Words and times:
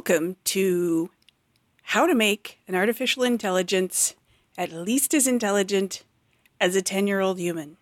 Welcome 0.00 0.36
to 0.44 1.10
How 1.82 2.06
to 2.06 2.14
Make 2.14 2.58
an 2.66 2.74
Artificial 2.74 3.22
Intelligence 3.22 4.14
at 4.56 4.72
least 4.72 5.12
as 5.12 5.26
intelligent 5.26 6.04
as 6.58 6.74
a 6.74 6.80
10 6.80 7.06
year 7.06 7.20
old 7.20 7.38
human. 7.38 7.76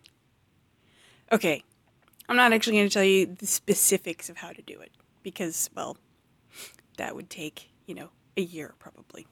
Okay, 1.31 1.63
I'm 2.27 2.35
not 2.35 2.51
actually 2.51 2.75
going 2.75 2.89
to 2.89 2.93
tell 2.93 3.05
you 3.05 3.25
the 3.25 3.47
specifics 3.47 4.29
of 4.29 4.35
how 4.35 4.51
to 4.51 4.61
do 4.61 4.81
it 4.81 4.91
because, 5.23 5.69
well, 5.73 5.95
that 6.97 7.15
would 7.15 7.29
take, 7.29 7.69
you 7.85 7.95
know, 7.95 8.09
a 8.35 8.41
year 8.41 8.73
probably. 8.79 9.25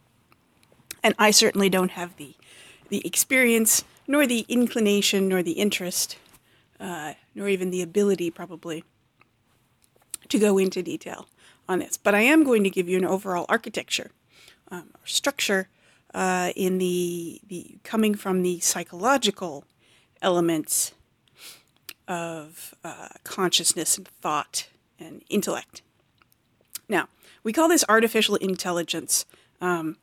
And 1.04 1.14
I 1.20 1.32
certainly 1.32 1.68
don't 1.68 1.92
have 1.92 2.16
the, 2.16 2.36
the 2.88 3.06
experience, 3.06 3.84
nor 4.08 4.26
the 4.26 4.46
inclination, 4.48 5.28
nor 5.28 5.44
the 5.44 5.60
interest, 5.60 6.18
uh, 6.80 7.16
nor 7.36 7.50
even 7.50 7.70
the 7.70 7.82
ability 7.82 8.32
probably 8.32 8.86
to 10.30 10.40
go 10.40 10.58
into 10.58 10.82
detail 10.82 11.28
on 11.68 11.80
this, 11.80 11.98
but 11.98 12.16
I 12.16 12.22
am 12.22 12.44
going 12.44 12.64
to 12.64 12.70
give 12.70 12.88
you 12.88 12.98
an 12.98 13.06
overall 13.06 13.46
architecture 13.50 14.12
um, 14.72 14.90
or 14.94 15.06
structure 15.06 15.70
uh, 16.14 16.52
in 16.56 16.78
the 16.78 17.42
the 17.48 17.78
coming 17.84 18.16
from 18.16 18.42
the 18.42 18.60
psychological 18.60 19.66
elements 20.22 20.94
of 22.08 22.74
uh, 22.84 23.10
consciousness 23.24 23.98
and 23.98 24.08
thought 24.08 24.70
and 25.00 25.24
intellect. 25.30 25.82
Now, 26.88 27.10
we 27.44 27.54
call 27.54 27.68
this 27.68 27.84
artificial 27.90 28.36
intelligence 28.38 29.26
um, 29.60 29.98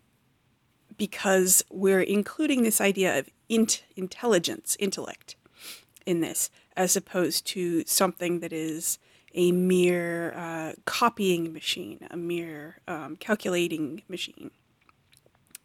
because 0.96 1.64
we're 1.70 2.02
including 2.02 2.62
this 2.62 2.80
idea 2.80 3.18
of 3.18 3.28
int- 3.48 3.84
intelligence, 3.96 4.76
intellect, 4.78 5.36
in 6.06 6.20
this, 6.20 6.50
as 6.76 6.96
opposed 6.96 7.46
to 7.46 7.84
something 7.86 8.40
that 8.40 8.52
is 8.52 8.98
a 9.34 9.52
mere 9.52 10.32
uh, 10.34 10.72
copying 10.84 11.52
machine, 11.52 12.06
a 12.10 12.16
mere 12.16 12.78
um, 12.86 13.16
calculating 13.16 14.02
machine. 14.08 14.50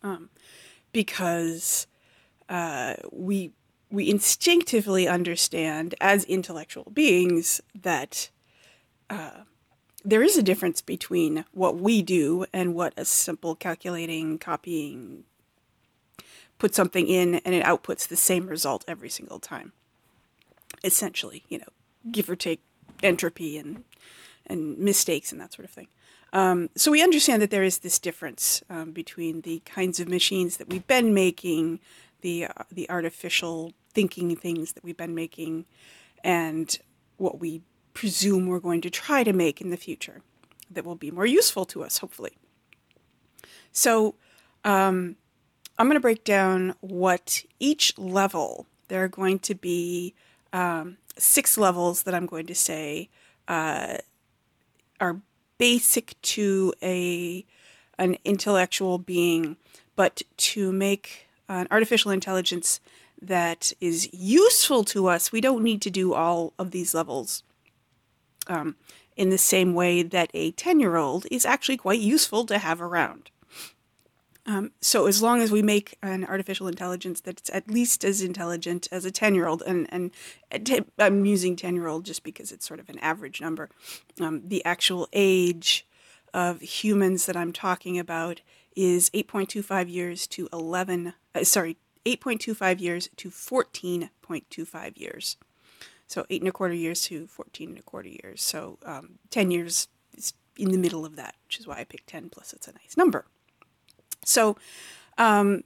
Um, 0.02 0.30
because 0.92 1.88
uh, 2.48 2.96
we 3.12 3.52
we 3.92 4.10
instinctively 4.10 5.08
understand 5.08 5.96
as 6.00 6.24
intellectual 6.26 6.92
beings 6.94 7.60
that 7.74 8.30
uh, 9.10 9.42
there 10.06 10.22
is 10.22 10.38
a 10.38 10.44
difference 10.44 10.82
between 10.82 11.44
what 11.52 11.78
we 11.78 12.02
do 12.02 12.46
and 12.54 12.76
what 12.76 12.94
a 12.96 13.04
simple 13.04 13.56
calculating, 13.56 14.38
copying, 14.38 15.24
put 16.60 16.76
something 16.76 17.08
in 17.08 17.36
and 17.36 17.56
it 17.56 17.64
outputs 17.64 18.08
the 18.08 18.16
same 18.16 18.48
result 18.48 18.86
every 18.88 19.10
single 19.10 19.40
time. 19.40 19.74
Essentially, 20.84 21.44
you 21.50 21.58
know, 21.58 21.66
give 22.12 22.30
or 22.30 22.36
take 22.36 22.62
entropy 23.04 23.58
and 23.58 23.84
and 24.46 24.78
mistakes 24.78 25.32
and 25.32 25.40
that 25.40 25.54
sort 25.54 25.66
of 25.66 25.72
thing. 25.72 25.88
Um, 26.34 26.70
so 26.76 26.92
we 26.92 27.04
understand 27.04 27.42
that 27.42 27.52
there 27.52 27.64
is 27.64 27.80
this 27.80 28.00
difference 28.00 28.64
um, 28.70 28.92
between 28.92 29.42
the 29.42 29.62
kinds 29.66 30.00
of 30.00 30.08
machines 30.08 30.58
that 30.58 30.70
we've 30.70 30.86
been 30.88 31.14
making, 31.14 31.80
the 32.22 32.46
uh, 32.46 32.64
the 32.72 32.90
artificial 32.90 33.74
thinking 33.94 34.36
things 34.36 34.74
that 34.74 34.84
we've 34.84 34.98
been 34.98 35.16
making, 35.16 35.66
and 36.24 36.78
what 37.18 37.40
we 37.40 37.62
presume 37.94 38.48
we're 38.48 38.60
going 38.60 38.82
to 38.82 38.90
try 38.90 39.24
to 39.24 39.34
make 39.34 39.60
in 39.60 39.72
the 39.72 39.78
future 39.78 40.22
that 40.70 40.86
will 40.86 40.96
be 40.96 41.12
more 41.12 41.26
useful 41.26 41.66
to 41.66 41.84
us, 41.84 41.98
hopefully. 41.98 42.38
So 43.72 44.16
um, 44.64 45.16
I'm 45.78 45.88
going 45.88 45.96
to 45.96 46.00
break 46.00 46.24
down 46.24 46.76
what 46.82 47.44
each 47.60 47.98
level 47.98 48.68
there 48.88 49.04
are 49.04 49.10
going 49.10 49.40
to 49.40 49.56
be 49.56 50.14
um, 50.54 50.98
six 51.20 51.58
levels 51.58 52.04
that 52.04 52.16
I'm 52.16 52.26
going 52.26 52.48
to 52.48 52.56
say 52.56 53.10
uh, 53.48 53.98
are 55.00 55.22
basic 55.58 56.20
to 56.22 56.74
a 56.82 57.46
an 57.98 58.18
intellectual 58.24 58.98
being, 58.98 59.58
but 59.96 60.22
to 60.38 60.72
make 60.72 61.28
an 61.50 61.68
artificial 61.70 62.12
intelligence 62.12 62.80
that 63.22 63.74
is 63.82 64.08
useful 64.14 64.86
to 64.86 65.08
us, 65.08 65.32
we 65.32 65.42
don't 65.42 65.64
need 65.64 65.82
to 65.82 65.90
do 65.90 66.14
all 66.14 66.54
of 66.58 66.72
these 66.72 66.94
levels 66.94 67.44
um, 68.48 68.76
in 69.18 69.30
the 69.30 69.38
same 69.38 69.74
way 69.74 70.02
that 70.02 70.32
a 70.34 70.52
10 70.52 70.80
year 70.80 70.96
old 70.96 71.28
is 71.30 71.46
actually 71.46 71.76
quite 71.76 72.00
useful 72.00 72.46
to 72.46 72.58
have 72.58 72.82
around. 72.82 73.30
Um, 74.50 74.72
so 74.82 75.06
as 75.06 75.22
long 75.22 75.42
as 75.42 75.52
we 75.52 75.62
make 75.62 75.96
an 76.02 76.26
artificial 76.26 76.68
intelligence 76.68 77.22
that's 77.22 77.52
at 77.54 77.70
least 77.70 78.04
as 78.04 78.24
intelligent 78.24 78.88
as 78.92 79.06
a 79.06 79.12
10 79.12 79.36
year 79.36 79.46
old, 79.46 79.62
and, 79.62 79.86
and 79.92 80.10
I'm 80.98 81.24
using 81.24 81.56
10 81.56 81.76
year 81.76 81.86
old 81.86 82.04
just 82.04 82.24
because 82.24 82.52
it's 82.52 82.68
sort 82.68 82.80
of 82.80 82.90
an 82.90 82.98
average 82.98 83.42
number, 83.42 83.70
um, 84.20 84.42
the 84.44 84.66
actual 84.66 85.08
age 85.14 85.86
of 86.34 86.62
humans 86.62 87.28
that 87.28 87.38
I'm 87.38 87.54
talking 87.54 88.00
about 88.00 88.42
is 88.76 89.12
8.25 89.12 89.88
years 89.88 90.26
to 90.26 90.50
11, 90.52 91.14
uh, 91.36 91.44
sorry, 91.44 91.78
8.25 92.08 92.82
years 92.82 93.10
to 93.18 93.30
14.25 93.30 94.98
years. 95.00 95.38
So 96.08 96.26
eight 96.32 96.42
and 96.42 96.50
a 96.50 96.52
quarter 96.52 96.74
years 96.74 97.04
to 97.04 97.28
14 97.28 97.70
and 97.70 97.78
a 97.78 97.84
quarter 97.84 98.10
years. 98.10 98.42
So 98.42 98.80
um, 98.84 99.20
10 99.30 99.52
years 99.52 99.90
is 100.18 100.34
in 100.58 100.72
the 100.72 100.80
middle 100.80 101.06
of 101.06 101.18
that, 101.18 101.36
which 101.46 101.60
is 101.60 101.68
why 101.68 101.78
I 101.78 101.84
picked 101.84 102.08
10 102.08 102.30
plus 102.30 102.52
it's 102.52 102.68
a 102.68 102.74
nice 102.74 102.98
number. 102.98 103.26
So, 104.24 104.58
um, 105.18 105.64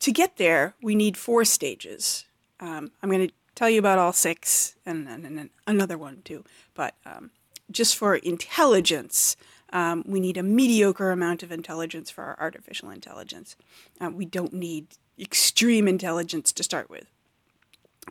to 0.00 0.12
get 0.12 0.36
there, 0.36 0.74
we 0.82 0.94
need 0.94 1.16
four 1.16 1.44
stages. 1.44 2.24
Um, 2.58 2.90
I'm 3.02 3.10
going 3.10 3.28
to 3.28 3.34
tell 3.54 3.68
you 3.68 3.78
about 3.78 3.98
all 3.98 4.12
six 4.12 4.76
and, 4.86 5.50
another 5.66 5.98
one 5.98 6.22
too. 6.24 6.44
But 6.74 6.94
um, 7.04 7.30
just 7.70 7.96
for 7.96 8.16
intelligence, 8.16 9.36
um, 9.72 10.02
we 10.06 10.20
need 10.20 10.36
a 10.36 10.42
mediocre 10.42 11.10
amount 11.10 11.42
of 11.42 11.52
intelligence 11.52 12.10
for 12.10 12.24
our 12.24 12.36
artificial 12.40 12.90
intelligence. 12.90 13.56
Uh, 14.00 14.10
we 14.12 14.24
don't 14.24 14.52
need 14.52 14.86
extreme 15.18 15.86
intelligence 15.86 16.52
to 16.52 16.62
start 16.62 16.88
with. 16.90 17.06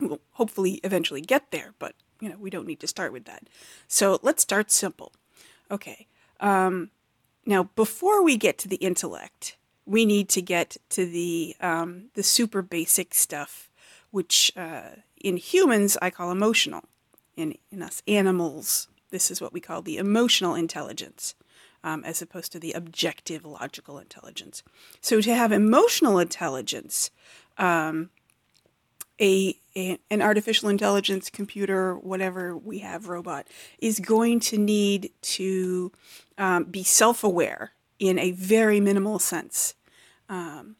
We'll 0.00 0.20
hopefully 0.32 0.80
eventually 0.84 1.20
get 1.20 1.50
there, 1.50 1.74
but 1.78 1.94
you 2.20 2.28
know 2.28 2.36
we 2.38 2.48
don't 2.48 2.66
need 2.66 2.80
to 2.80 2.86
start 2.86 3.12
with 3.12 3.24
that. 3.24 3.48
So 3.88 4.20
let's 4.22 4.42
start 4.42 4.70
simple. 4.70 5.12
Okay. 5.70 6.06
Um, 6.38 6.90
now, 7.44 7.64
before 7.74 8.22
we 8.22 8.36
get 8.36 8.56
to 8.58 8.68
the 8.68 8.76
intellect, 8.76 9.56
we 9.90 10.06
need 10.06 10.28
to 10.28 10.40
get 10.40 10.76
to 10.88 11.04
the 11.04 11.56
um, 11.60 12.10
the 12.14 12.22
super 12.22 12.62
basic 12.62 13.12
stuff, 13.12 13.68
which 14.12 14.52
uh, 14.56 14.90
in 15.20 15.36
humans 15.36 15.98
I 16.00 16.10
call 16.10 16.30
emotional. 16.30 16.84
In 17.36 17.56
in 17.72 17.82
us 17.82 18.00
animals, 18.06 18.86
this 19.10 19.32
is 19.32 19.40
what 19.40 19.52
we 19.52 19.60
call 19.60 19.82
the 19.82 19.96
emotional 19.96 20.54
intelligence, 20.54 21.34
um, 21.82 22.04
as 22.04 22.22
opposed 22.22 22.52
to 22.52 22.60
the 22.60 22.72
objective 22.72 23.44
logical 23.44 23.98
intelligence. 23.98 24.62
So 25.00 25.20
to 25.20 25.34
have 25.34 25.50
emotional 25.50 26.20
intelligence, 26.20 27.10
um, 27.58 28.10
a, 29.20 29.56
a, 29.74 29.98
an 30.08 30.22
artificial 30.22 30.68
intelligence 30.68 31.30
computer, 31.30 31.96
whatever 31.96 32.56
we 32.56 32.78
have 32.78 33.08
robot, 33.08 33.48
is 33.80 33.98
going 33.98 34.38
to 34.40 34.56
need 34.56 35.10
to 35.22 35.90
um, 36.38 36.64
be 36.64 36.84
self 36.84 37.24
aware 37.24 37.72
in 37.98 38.18
a 38.18 38.30
very 38.30 38.78
minimal 38.80 39.18
sense. 39.18 39.74
Um, 40.30 40.76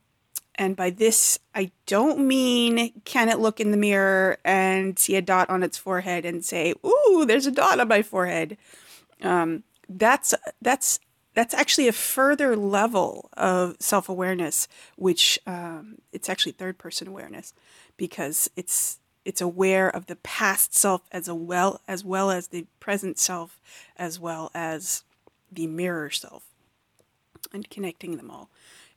and 0.54 0.76
by 0.76 0.90
this, 0.90 1.38
I 1.54 1.72
don't 1.86 2.26
mean 2.26 2.92
can 3.04 3.28
it 3.28 3.40
look 3.40 3.60
in 3.60 3.72
the 3.72 3.76
mirror 3.76 4.38
and 4.44 4.98
see 4.98 5.16
a 5.16 5.22
dot 5.22 5.50
on 5.50 5.62
its 5.62 5.76
forehead 5.76 6.24
and 6.24 6.44
say, 6.44 6.74
"Ooh, 6.86 7.24
there's 7.26 7.46
a 7.46 7.50
dot 7.50 7.80
on 7.80 7.88
my 7.88 8.02
forehead." 8.02 8.56
Um, 9.22 9.64
that's 9.88 10.34
that's 10.62 11.00
that's 11.34 11.54
actually 11.54 11.88
a 11.88 11.92
further 11.92 12.56
level 12.56 13.30
of 13.36 13.76
self-awareness, 13.80 14.68
which 14.96 15.38
um, 15.46 15.98
it's 16.12 16.28
actually 16.28 16.52
third-person 16.52 17.08
awareness, 17.08 17.52
because 17.96 18.50
it's 18.54 18.98
it's 19.24 19.40
aware 19.40 19.88
of 19.88 20.06
the 20.06 20.16
past 20.16 20.74
self 20.74 21.02
as 21.10 21.26
a 21.26 21.34
well 21.34 21.80
as 21.88 22.04
well 22.04 22.30
as 22.30 22.48
the 22.48 22.66
present 22.78 23.18
self, 23.18 23.60
as 23.96 24.20
well 24.20 24.50
as 24.54 25.04
the 25.50 25.66
mirror 25.66 26.10
self, 26.10 26.44
and 27.52 27.68
connecting 27.70 28.16
them 28.16 28.30
all 28.30 28.50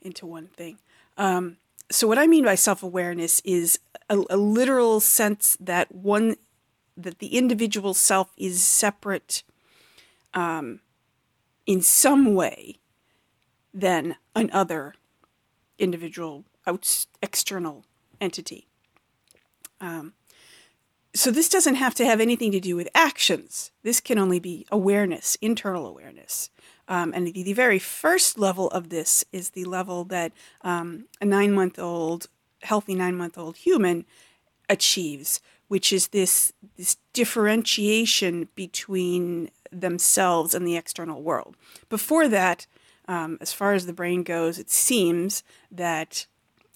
into 0.03 0.25
one 0.25 0.47
thing. 0.47 0.79
Um, 1.17 1.57
so 1.91 2.07
what 2.07 2.17
I 2.17 2.27
mean 2.27 2.45
by 2.45 2.55
self-awareness 2.55 3.41
is 3.45 3.79
a, 4.09 4.23
a, 4.29 4.37
literal 4.37 4.99
sense 4.99 5.57
that 5.59 5.93
one 5.93 6.35
that 6.95 7.19
the 7.19 7.37
individual 7.37 7.93
self 7.93 8.31
is 8.37 8.63
separate, 8.63 9.43
um, 10.33 10.79
in 11.65 11.81
some 11.81 12.35
way 12.35 12.79
than 13.73 14.15
another 14.35 14.93
individual 15.79 16.45
out, 16.67 17.05
external 17.21 17.85
entity. 18.21 18.67
Um, 19.81 20.13
so 21.15 21.29
this 21.29 21.49
doesn't 21.49 21.75
have 21.75 21.93
to 21.95 22.05
have 22.05 22.19
anything 22.19 22.51
to 22.51 22.59
do 22.59 22.75
with 22.75 22.89
actions. 22.95 23.71
This 23.83 23.99
can 23.99 24.17
only 24.17 24.39
be 24.39 24.65
awareness, 24.71 25.37
internal 25.41 25.85
awareness. 25.85 26.49
Um, 26.87 27.13
and 27.15 27.27
the, 27.27 27.43
the, 27.43 27.53
very 27.53 27.79
first 27.79 28.37
level 28.37 28.67
of 28.69 28.89
this 28.89 29.23
is 29.31 29.51
the 29.51 29.63
level 29.63 30.03
that 30.05 30.33
um, 30.61 31.05
a 31.21 31.25
nine 31.25 31.53
month 31.53 31.79
old, 31.79 32.27
healthy 32.61 32.93
nine 32.93 33.15
month 33.15 33.37
old 33.37 33.57
human 33.57 34.05
achieves, 34.69 35.39
which 35.69 35.93
is 35.93 36.09
this, 36.09 36.51
this 36.77 36.97
differentiation 37.13 38.49
between 38.55 39.49
themselves 39.71 40.53
and 40.53 40.67
the 40.67 40.75
external 40.75 41.21
world. 41.21 41.55
Before 41.89 42.27
that, 42.27 42.67
um, 43.07 43.37
as 43.41 43.53
far 43.53 43.73
as 43.73 43.85
the 43.85 43.93
brain 43.93 44.23
goes, 44.23 44.59
it 44.59 44.69
seems 44.69 45.43
that 45.71 46.25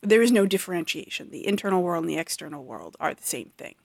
there 0.01 0.21
is 0.21 0.31
no 0.31 0.45
differentiation. 0.45 1.31
The 1.31 1.47
internal 1.47 1.83
world 1.83 2.03
and 2.03 2.09
the 2.09 2.17
external 2.17 2.63
world 2.63 2.95
are 2.99 3.13
the 3.13 3.23
same 3.23 3.51
thing. 3.57 3.75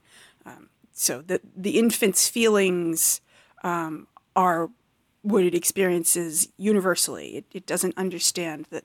Um, 0.45 0.69
so 0.93 1.23
the 1.23 1.41
the 1.57 1.79
infant's 1.79 2.29
feelings 2.29 3.21
um, 3.63 4.09
are 4.37 4.71
what 5.23 5.45
it 5.45 5.55
experiences 5.55 6.49
universally. 6.57 7.37
It, 7.37 7.45
it 7.53 7.67
doesn't 7.67 7.97
understand 7.97 8.67
that 8.71 8.85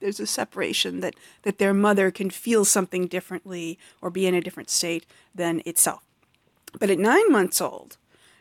there's 0.00 0.20
a 0.20 0.26
separation 0.26 1.00
that 1.00 1.14
that 1.42 1.58
their 1.58 1.72
mother 1.72 2.10
can 2.10 2.28
feel 2.30 2.64
something 2.64 3.06
differently 3.06 3.78
or 4.02 4.10
be 4.10 4.26
in 4.26 4.34
a 4.34 4.40
different 4.40 4.70
state 4.70 5.06
than 5.34 5.62
itself. 5.64 6.02
But 6.78 6.90
at 6.90 6.98
nine 6.98 7.30
months 7.30 7.60
old, 7.60 7.96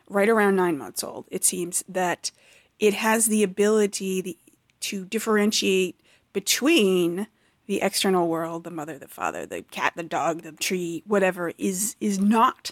right 0.09 0.27
around 0.27 0.55
nine 0.55 0.77
months 0.77 1.03
old, 1.03 1.25
it 1.29 1.43
seems 1.43 1.83
that 1.87 2.31
it 2.79 2.95
has 2.95 3.27
the 3.27 3.43
ability 3.43 4.37
to 4.81 5.05
differentiate 5.05 5.99
between 6.33 7.27
the 7.65 7.81
external 7.81 8.27
world, 8.27 8.63
the 8.63 8.71
mother, 8.71 8.97
the 8.97 9.07
father, 9.07 9.45
the 9.45 9.61
cat, 9.61 9.93
the 9.95 10.03
dog, 10.03 10.41
the 10.41 10.51
tree, 10.51 11.03
whatever, 11.05 11.53
is 11.57 11.95
is 12.01 12.19
not 12.19 12.71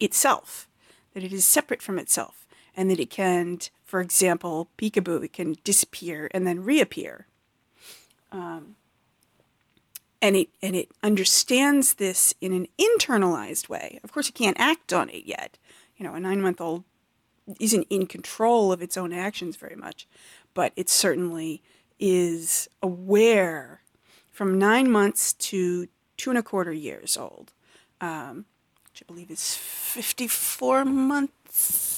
itself. 0.00 0.68
That 1.14 1.22
it 1.22 1.32
is 1.32 1.44
separate 1.44 1.82
from 1.82 1.98
itself, 1.98 2.46
and 2.76 2.90
that 2.90 2.98
it 2.98 3.10
can, 3.10 3.58
for 3.92 4.00
example, 4.00 4.70
peekaboo, 4.78 5.22
it 5.22 5.34
can 5.34 5.54
disappear 5.64 6.30
and 6.30 6.46
then 6.46 6.64
reappear. 6.64 7.26
Um, 8.32 8.76
and 10.22 10.34
it 10.34 10.48
and 10.62 10.74
it 10.74 10.88
understands 11.02 11.92
this 11.92 12.32
in 12.40 12.54
an 12.54 12.68
internalized 12.80 13.68
way. 13.68 14.00
Of 14.02 14.10
course, 14.10 14.30
it 14.30 14.34
can't 14.34 14.58
act 14.58 14.94
on 14.94 15.10
it 15.10 15.26
yet. 15.26 15.58
You 15.98 16.06
know, 16.06 16.14
a 16.14 16.20
nine 16.20 16.40
month 16.40 16.58
old 16.58 16.84
isn't 17.60 17.86
in 17.90 18.06
control 18.06 18.72
of 18.72 18.80
its 18.80 18.96
own 18.96 19.12
actions 19.12 19.56
very 19.56 19.76
much, 19.76 20.08
but 20.54 20.72
it 20.74 20.88
certainly 20.88 21.60
is 22.00 22.70
aware 22.82 23.82
from 24.30 24.58
nine 24.58 24.90
months 24.90 25.34
to 25.34 25.86
two 26.16 26.30
and 26.30 26.38
a 26.38 26.42
quarter 26.42 26.72
years 26.72 27.18
old, 27.18 27.52
um, 28.00 28.46
which 28.90 29.02
I 29.02 29.04
believe 29.06 29.30
is 29.30 29.54
54 29.54 30.86
months. 30.86 31.91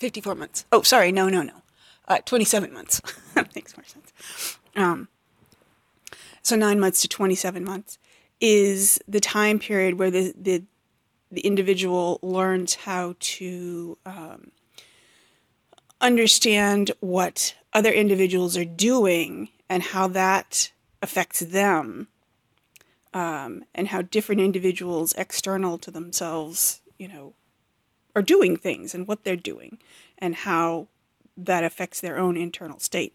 Yes, 0.00 0.08
54 0.08 0.34
months. 0.34 0.64
Oh, 0.72 0.82
sorry, 0.82 1.12
no, 1.12 1.28
no, 1.28 1.42
no. 1.42 1.62
Uh, 2.08 2.18
27 2.24 2.72
months. 2.72 3.00
that 3.34 3.54
makes 3.54 3.76
more 3.76 3.84
sense. 3.84 4.58
Um, 4.74 5.08
so 6.42 6.56
nine 6.56 6.80
months 6.80 7.02
to 7.02 7.08
27 7.08 7.64
months 7.64 7.98
is 8.40 9.00
the 9.06 9.20
time 9.20 9.58
period 9.58 9.98
where 9.98 10.10
the, 10.10 10.32
the, 10.36 10.64
the 11.30 11.42
individual 11.42 12.18
learns 12.22 12.74
how 12.74 13.14
to 13.20 13.98
um, 14.06 14.50
understand 16.00 16.90
what 17.00 17.54
other 17.72 17.92
individuals 17.92 18.56
are 18.56 18.64
doing 18.64 19.50
and 19.68 19.82
how 19.82 20.08
that 20.08 20.72
affects 21.02 21.40
them 21.40 22.08
um, 23.12 23.64
and 23.74 23.88
how 23.88 24.02
different 24.02 24.40
individuals 24.40 25.14
external 25.18 25.78
to 25.78 25.90
themselves, 25.90 26.80
you 26.98 27.08
know, 27.08 27.34
are 28.14 28.22
doing 28.22 28.56
things 28.56 28.94
and 28.94 29.06
what 29.06 29.24
they're 29.24 29.36
doing 29.36 29.78
and 30.18 30.34
how 30.34 30.88
that 31.36 31.64
affects 31.64 32.00
their 32.00 32.18
own 32.18 32.36
internal 32.36 32.78
state. 32.78 33.14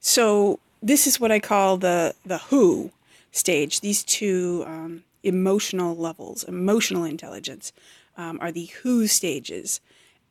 So 0.00 0.58
this 0.82 1.06
is 1.06 1.20
what 1.20 1.32
I 1.32 1.40
call 1.40 1.76
the 1.76 2.14
the 2.24 2.38
who 2.38 2.90
stage. 3.30 3.80
These 3.80 4.02
two 4.04 4.64
um, 4.66 5.04
emotional 5.22 5.96
levels, 5.96 6.44
emotional 6.44 7.04
intelligence, 7.04 7.72
um, 8.16 8.38
are 8.40 8.52
the 8.52 8.66
who 8.82 9.06
stages 9.06 9.80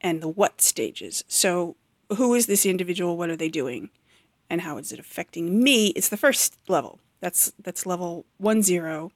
and 0.01 0.21
the 0.21 0.27
what 0.27 0.61
stages. 0.61 1.23
So 1.27 1.75
who 2.17 2.33
is 2.33 2.45
this 2.45 2.65
individual? 2.65 3.17
What 3.17 3.29
are 3.29 3.35
they 3.35 3.49
doing? 3.49 3.89
and 4.51 4.61
how 4.61 4.77
is 4.77 4.91
it 4.91 4.99
affecting 4.99 5.63
me? 5.63 5.87
It's 5.95 6.09
the 6.09 6.17
first 6.17 6.57
level. 6.67 6.99
That's 7.21 7.53
that's 7.57 7.85
level 7.85 8.25
one 8.37 8.61
zero. 8.61 9.13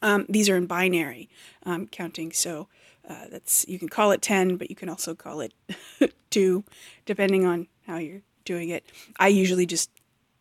Um, 0.00 0.24
these 0.30 0.48
are 0.48 0.56
in 0.56 0.66
binary 0.66 1.28
um, 1.64 1.86
counting, 1.88 2.32
so 2.32 2.66
uh, 3.08 3.26
that's 3.30 3.66
you 3.68 3.78
can 3.78 3.88
call 3.88 4.10
it 4.10 4.22
ten, 4.22 4.56
but 4.56 4.70
you 4.70 4.76
can 4.76 4.88
also 4.88 5.14
call 5.14 5.40
it 5.40 5.54
two, 6.30 6.64
depending 7.04 7.46
on 7.46 7.68
how 7.86 7.98
you're 7.98 8.22
doing 8.44 8.68
it. 8.68 8.84
I 9.18 9.28
usually 9.28 9.66
just 9.66 9.90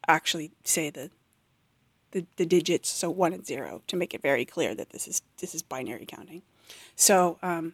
actually 0.07 0.51
say 0.63 0.89
the 0.89 1.11
the, 2.11 2.25
the 2.37 2.45
digits, 2.45 2.89
so 2.89 3.09
one 3.09 3.33
and 3.33 3.45
zero, 3.45 3.81
to 3.87 3.97
make 3.97 4.13
it 4.13 4.21
very 4.21 4.45
clear 4.45 4.73
that 4.73 4.91
this 4.91 5.07
is 5.07 5.21
this 5.39 5.53
is 5.53 5.61
binary 5.61 6.05
counting. 6.05 6.41
So 6.95 7.37
um, 7.41 7.73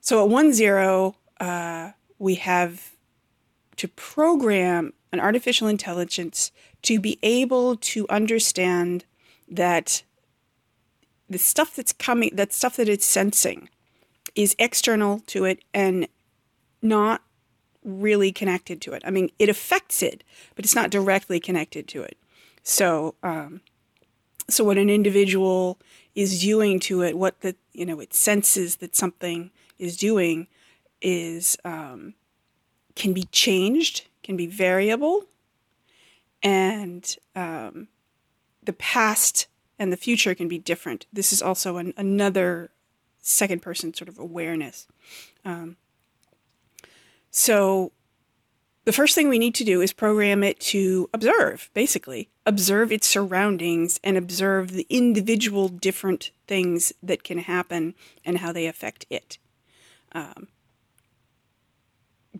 so 0.00 0.22
at 0.22 0.28
one 0.28 0.52
zero, 0.52 1.16
uh, 1.40 1.92
we 2.18 2.36
have 2.36 2.92
to 3.76 3.88
program 3.88 4.92
an 5.12 5.20
artificial 5.20 5.68
intelligence 5.68 6.50
to 6.82 7.00
be 7.00 7.18
able 7.22 7.76
to 7.76 8.06
understand 8.08 9.04
that 9.48 10.02
the 11.30 11.38
stuff 11.38 11.76
that's 11.76 11.92
coming, 11.92 12.30
that 12.34 12.52
stuff 12.52 12.76
that 12.76 12.88
it's 12.88 13.06
sensing, 13.06 13.68
is 14.38 14.54
external 14.58 15.18
to 15.26 15.44
it 15.44 15.64
and 15.74 16.06
not 16.80 17.22
really 17.82 18.30
connected 18.30 18.80
to 18.80 18.92
it. 18.92 19.02
I 19.04 19.10
mean, 19.10 19.30
it 19.38 19.48
affects 19.48 20.02
it, 20.02 20.22
but 20.54 20.64
it's 20.64 20.76
not 20.76 20.90
directly 20.90 21.40
connected 21.40 21.88
to 21.88 22.02
it. 22.02 22.16
So, 22.62 23.16
um, 23.22 23.62
so 24.48 24.62
what 24.62 24.78
an 24.78 24.88
individual 24.88 25.78
is 26.14 26.40
doing 26.40 26.78
to 26.80 27.02
it, 27.02 27.18
what 27.18 27.40
the 27.40 27.56
you 27.72 27.84
know 27.84 27.98
it 28.00 28.14
senses 28.14 28.76
that 28.76 28.94
something 28.94 29.50
is 29.78 29.96
doing, 29.96 30.46
is 31.00 31.56
um, 31.64 32.14
can 32.94 33.12
be 33.12 33.24
changed 33.24 34.06
can 34.28 34.36
be 34.36 34.46
variable, 34.46 35.24
and 36.42 37.16
um, 37.34 37.88
the 38.62 38.74
past 38.74 39.46
and 39.78 39.90
the 39.90 39.96
future 39.96 40.34
can 40.34 40.48
be 40.48 40.58
different. 40.58 41.06
This 41.10 41.32
is 41.32 41.40
also 41.40 41.78
an, 41.78 41.94
another 41.96 42.70
second 43.28 43.60
person 43.60 43.94
sort 43.94 44.08
of 44.08 44.18
awareness. 44.18 44.86
Um, 45.44 45.76
so, 47.30 47.92
the 48.84 48.92
first 48.92 49.14
thing 49.14 49.28
we 49.28 49.38
need 49.38 49.54
to 49.56 49.64
do 49.64 49.82
is 49.82 49.92
program 49.92 50.42
it 50.42 50.58
to 50.60 51.10
observe, 51.12 51.68
basically, 51.74 52.30
observe 52.46 52.90
its 52.90 53.06
surroundings 53.06 54.00
and 54.02 54.16
observe 54.16 54.70
the 54.70 54.86
individual 54.88 55.68
different 55.68 56.30
things 56.46 56.92
that 57.02 57.22
can 57.22 57.38
happen 57.38 57.94
and 58.24 58.38
how 58.38 58.50
they 58.50 58.66
affect 58.66 59.04
it 59.10 59.36
um, 60.12 60.48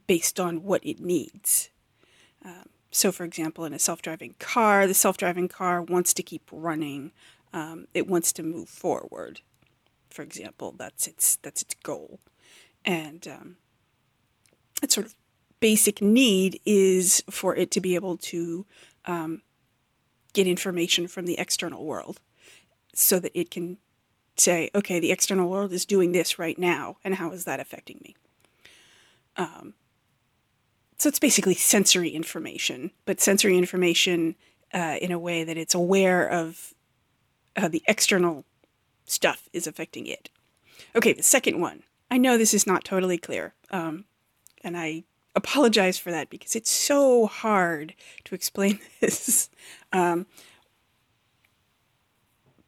based 0.07 0.40
on 0.40 0.62
what 0.62 0.85
it 0.87 1.00
needs. 1.00 1.68
Um, 2.42 2.71
so, 2.90 3.12
for 3.12 3.25
example, 3.25 3.66
in 3.66 3.75
a 3.75 3.78
self 3.78 4.00
driving 4.00 4.35
car, 4.38 4.87
the 4.87 4.95
self 4.95 5.18
driving 5.18 5.49
car 5.49 5.83
wants 5.83 6.14
to 6.14 6.23
keep 6.23 6.49
running, 6.50 7.12
um, 7.52 7.88
it 7.92 8.09
wants 8.09 8.33
to 8.33 8.42
move 8.42 8.71
forward. 8.71 9.42
For 10.11 10.23
example, 10.23 10.75
that's 10.77 11.07
its, 11.07 11.37
that's 11.37 11.62
its 11.62 11.75
goal. 11.83 12.21
And 12.85 13.27
um, 13.29 13.57
its 14.83 14.95
sort 14.95 15.07
of 15.07 15.15
basic 15.61 16.00
need 16.00 16.61
is 16.65 17.23
for 17.31 17.55
it 17.55 17.71
to 17.73 17.81
be 17.81 17.95
able 17.95 18.17
to 18.17 18.67
um, 19.05 19.43
get 20.33 20.47
information 20.47 21.09
from 21.09 21.27
the 21.27 21.38
external 21.38 21.85
world 21.85 22.21
so 22.95 23.19
that 23.19 23.38
it 23.38 23.50
can 23.50 23.79
say, 24.37 24.71
okay, 24.75 25.00
the 25.00 25.12
external 25.12 25.49
world 25.49 25.73
is 25.73 25.85
doing 25.85 26.12
this 26.12 26.38
right 26.38 26.59
now, 26.59 26.97
and 27.05 27.17
how 27.17 27.33
is 27.33 27.45
that 27.45 27.61
affecting 27.61 28.00
me? 28.05 28.17
Um, 29.37 29.75
so 30.99 31.09
it's 31.09 31.19
basically 31.19 31.55
sensory 31.55 32.11
information, 32.11 32.91
but 33.05 33.21
sensory 33.21 33.57
information 33.57 34.37
uh, 34.73 34.97
in 35.00 35.12
a 35.12 35.19
way 35.19 35.45
that 35.45 35.57
it's 35.57 35.75
aware 35.75 36.29
of 36.29 36.75
how 37.57 37.69
the 37.69 37.83
external 37.87 38.45
stuff 39.11 39.49
is 39.53 39.67
affecting 39.67 40.07
it. 40.07 40.31
Okay, 40.95 41.12
the 41.12 41.23
second 41.23 41.61
one. 41.61 41.83
I 42.11 42.19
know 42.19 42.38
this 42.38 42.55
is 42.55 42.67
not 42.67 42.85
totally 42.85 43.19
clear, 43.19 43.55
um, 43.71 44.05
and 44.65 44.77
I 44.77 45.05
apologize 45.35 45.99
for 45.99 46.11
that 46.11 46.31
because 46.31 46.57
it's 46.57 46.71
so 46.71 47.27
hard 47.27 47.95
to 48.25 48.35
explain 48.35 48.79
this. 49.00 49.50
Um, 49.93 50.27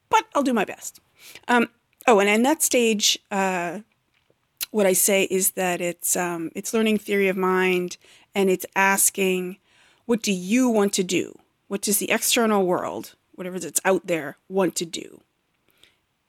but 0.08 0.26
I'll 0.34 0.42
do 0.42 0.52
my 0.52 0.64
best. 0.64 1.00
Um, 1.48 1.68
oh, 2.06 2.20
and 2.20 2.28
in 2.28 2.42
that 2.42 2.62
stage, 2.62 3.18
uh, 3.30 3.80
what 4.70 4.86
I 4.86 4.92
say 4.92 5.24
is 5.24 5.52
that 5.52 5.80
it's 5.80 6.16
um, 6.16 6.50
it's 6.54 6.74
learning 6.74 6.98
theory 6.98 7.28
of 7.28 7.36
mind, 7.36 7.96
and 8.34 8.50
it's 8.50 8.66
asking, 8.76 9.58
what 10.06 10.22
do 10.22 10.32
you 10.32 10.68
want 10.68 10.92
to 10.94 11.04
do? 11.04 11.38
What 11.68 11.82
does 11.82 11.98
the 11.98 12.10
external 12.10 12.66
world, 12.66 13.14
whatever 13.34 13.58
that's 13.58 13.80
out 13.84 14.06
there, 14.06 14.36
want 14.48 14.74
to 14.76 14.84
do? 14.84 15.22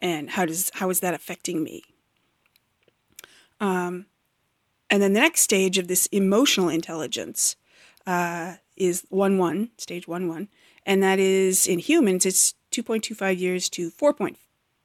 And 0.01 0.31
how 0.31 0.45
does 0.45 0.71
how 0.75 0.89
is 0.89 0.99
that 1.01 1.13
affecting 1.13 1.63
me? 1.63 1.83
Um, 3.59 4.07
and 4.89 5.01
then 5.01 5.13
the 5.13 5.19
next 5.19 5.41
stage 5.41 5.77
of 5.77 5.87
this 5.87 6.07
emotional 6.07 6.69
intelligence 6.69 7.55
uh, 8.07 8.55
is 8.75 9.05
one 9.09 9.37
one 9.37 9.69
stage 9.77 10.07
one 10.07 10.27
one, 10.27 10.49
and 10.85 11.03
that 11.03 11.19
is 11.19 11.67
in 11.67 11.79
humans 11.79 12.25
it's 12.25 12.55
two 12.71 12.83
point 12.83 13.03
two 13.03 13.15
five 13.15 13.37
years 13.37 13.69
to 13.69 13.89
four 13.89 14.13
point 14.13 14.37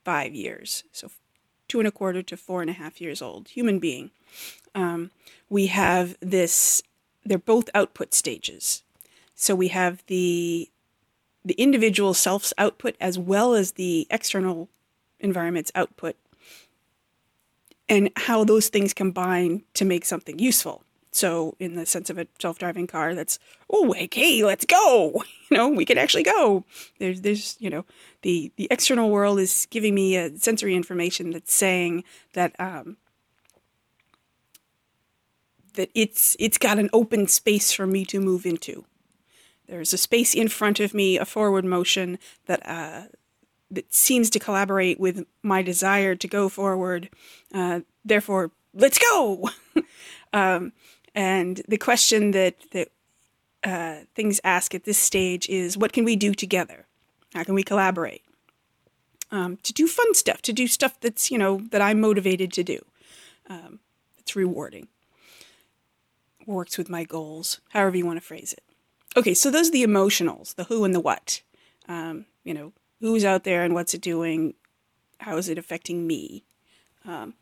five 0.05 0.35
years. 0.35 0.85
So 0.93 1.11
two 1.69 1.79
and 1.81 1.89
a 1.89 1.93
quarter 1.93 2.23
to 2.23 2.37
four 2.37 2.61
and 2.61 2.71
a 2.71 2.75
half 2.75 3.01
years 3.01 3.23
old 3.23 3.49
human 3.49 3.79
being. 3.79 4.11
Um, 4.75 5.11
we 5.49 5.67
have 5.69 6.17
this, 6.21 6.83
they're 7.25 7.39
both 7.39 7.71
output 7.75 8.15
stages. 8.15 8.83
So 9.35 9.55
we 9.55 9.69
have 9.69 10.03
the 10.07 10.71
the 11.45 11.55
individual 11.55 12.13
self's 12.13 12.53
output 12.59 12.97
as 13.01 13.17
well 13.19 13.55
as 13.55 13.73
the 13.73 14.09
external 14.11 14.69
environment's 15.21 15.73
output 15.75 16.17
and 17.89 18.11
how 18.17 18.45
those 18.45 18.69
things 18.69 18.93
combine 18.93 19.63
to 19.75 19.85
make 19.85 20.05
something 20.05 20.39
useful. 20.39 20.83
So, 21.13 21.57
in 21.59 21.77
the 21.77 21.87
sense 21.87 22.11
of 22.11 22.19
a 22.19 22.27
self-driving 22.39 22.89
car, 22.89 23.15
that's 23.15 23.39
oh, 23.71 23.95
hey, 24.13 24.45
let's 24.45 24.65
go. 24.65 25.23
You 25.49 25.57
know, 25.59 25.69
we 25.69 25.85
can 25.85 25.97
actually 25.97 26.25
go. 26.25 26.65
There's, 26.99 27.21
there's, 27.21 27.57
you 27.61 27.71
know, 27.71 27.85
the 28.23 28.51
the 28.57 28.67
external 28.69 29.11
world 29.11 29.39
is 29.39 29.69
giving 29.71 29.95
me 29.95 30.17
a 30.17 30.37
sensory 30.37 30.75
information 30.75 31.31
that's 31.31 31.55
saying 31.55 32.03
that 32.33 32.57
um, 32.59 32.97
that 35.75 35.89
it's 35.95 36.37
it's 36.41 36.59
got 36.59 36.81
an 36.81 36.91
open 36.93 37.29
space 37.29 37.71
for 37.71 37.87
me 37.87 38.05
to 38.07 38.19
move 38.19 38.45
into. 38.45 38.87
There's 39.69 39.93
a 39.93 39.99
space 39.99 40.35
in 40.35 40.49
front 40.49 40.81
of 40.81 40.93
me, 40.93 41.17
a 41.17 41.25
forward 41.25 41.65
motion 41.65 42.19
that 42.47 42.69
uh, 42.69 43.03
that 43.71 43.93
seems 43.93 44.31
to 44.31 44.39
collaborate 44.39 45.01
with 45.01 45.27
my 45.43 45.63
desire 45.63 46.15
to 46.15 46.29
go 46.29 46.49
forward. 46.49 47.11
Uh, 47.53 47.81
therefore, 48.05 48.53
let's 48.75 48.99
go. 48.99 49.51
um, 50.33 50.73
and 51.15 51.63
the 51.67 51.79
question 51.79 52.31
that 52.33 52.57
that 52.73 52.89
uh, 53.65 54.05
things 54.15 54.41
ask 54.45 54.75
at 54.75 54.85
this 54.85 54.99
stage 54.99 55.49
is, 55.49 55.77
what 55.77 55.93
can 55.93 56.05
we 56.05 56.15
do 56.15 56.35
together? 56.35 56.87
How 57.35 57.43
can 57.43 57.55
we 57.55 57.63
collaborate? 57.63 58.23
Um, 59.33 59.57
to 59.65 59.73
do 59.73 59.89
fun 59.89 60.15
stuff, 60.15 60.41
to 60.43 60.53
do 60.53 60.69
stuff 60.69 61.01
that's 61.01 61.31
you 61.31 61.39
know 61.39 61.63
that 61.71 61.83
I'm 61.83 62.01
motivated 62.01 62.53
to 62.53 62.63
do. 62.63 62.85
Um, 63.49 63.81
it's 64.19 64.37
rewarding. 64.37 64.89
Works 66.47 66.79
with 66.79 66.89
my 66.89 67.03
goals, 67.03 67.61
however 67.71 67.97
you 67.97 68.07
want 68.07 68.19
to 68.19 68.25
phrase 68.25 68.53
it. 68.53 68.63
Okay, 69.17 69.35
so 69.35 69.51
those 69.51 69.69
are 69.69 69.73
the 69.73 69.85
emotionals, 69.85 70.55
the 70.55 70.65
who 70.65 70.85
and 70.85 70.95
the 70.95 71.01
what. 71.01 71.41
Um, 71.89 72.27
you 72.45 72.55
know, 72.55 72.73
who's 73.01 73.25
out 73.25 73.45
there 73.45 73.63
and 73.63 73.75
what's 73.75 73.95
it 73.95 74.01
doing? 74.01 74.55
How 75.21 75.37
is 75.37 75.49
it 75.49 75.59
affecting 75.59 76.07
me? 76.07 76.45
Um, 77.05 77.35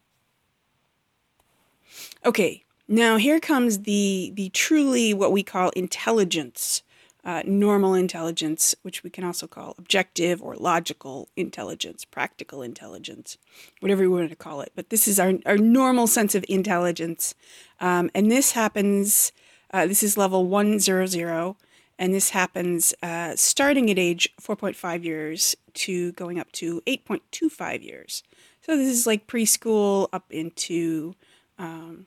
okay, 2.25 2.65
now 2.87 3.17
here 3.17 3.41
comes 3.41 3.81
the 3.81 4.33
the 4.35 4.51
truly 4.51 5.15
what 5.15 5.33
we 5.33 5.43
call 5.43 5.71
intelligence, 5.71 6.83
uh, 7.25 7.43
normal 7.47 7.95
intelligence, 7.95 8.75
which 8.83 9.03
we 9.03 9.11
can 9.11 9.25
also 9.25 9.47
call 9.47 9.75
objective 9.79 10.43
or 10.43 10.55
logical 10.55 11.29
intelligence, 11.37 12.05
practical 12.05 12.63
intelligence, 12.63 13.39
whatever 13.81 14.03
you 14.03 14.11
want 14.11 14.29
to 14.29 14.37
call 14.37 14.61
it. 14.61 14.73
But 14.75 14.91
this 14.91 15.09
is 15.09 15.19
our 15.19 15.35
our 15.47 15.57
normal 15.57 16.07
sense 16.07 16.35
of 16.35 16.45
intelligence, 16.49 17.35
um, 17.81 18.11
and 18.15 18.31
this 18.31 18.53
happens. 18.53 19.33
Uh, 19.71 19.87
this 19.87 20.05
is 20.05 20.17
level 20.17 20.47
one 20.47 20.79
zero 20.79 21.07
zero, 21.07 21.57
and 21.99 22.13
this 22.13 22.31
happens 22.31 22.95
uh, 23.03 23.37
starting 23.37 23.91
at 23.91 23.99
age 23.99 24.29
four 24.41 24.57
point 24.57 24.77
five 24.77 25.05
years 25.05 25.57
to 25.75 26.13
going 26.13 26.39
up 26.39 26.51
to 26.53 26.83
eight 26.87 27.05
point 27.05 27.23
two 27.31 27.49
five 27.49 27.83
years. 27.83 28.23
So 28.63 28.77
this 28.77 28.89
is 28.89 29.07
like 29.07 29.27
preschool 29.27 30.09
up 30.13 30.25
into 30.31 31.15
um, 31.59 32.07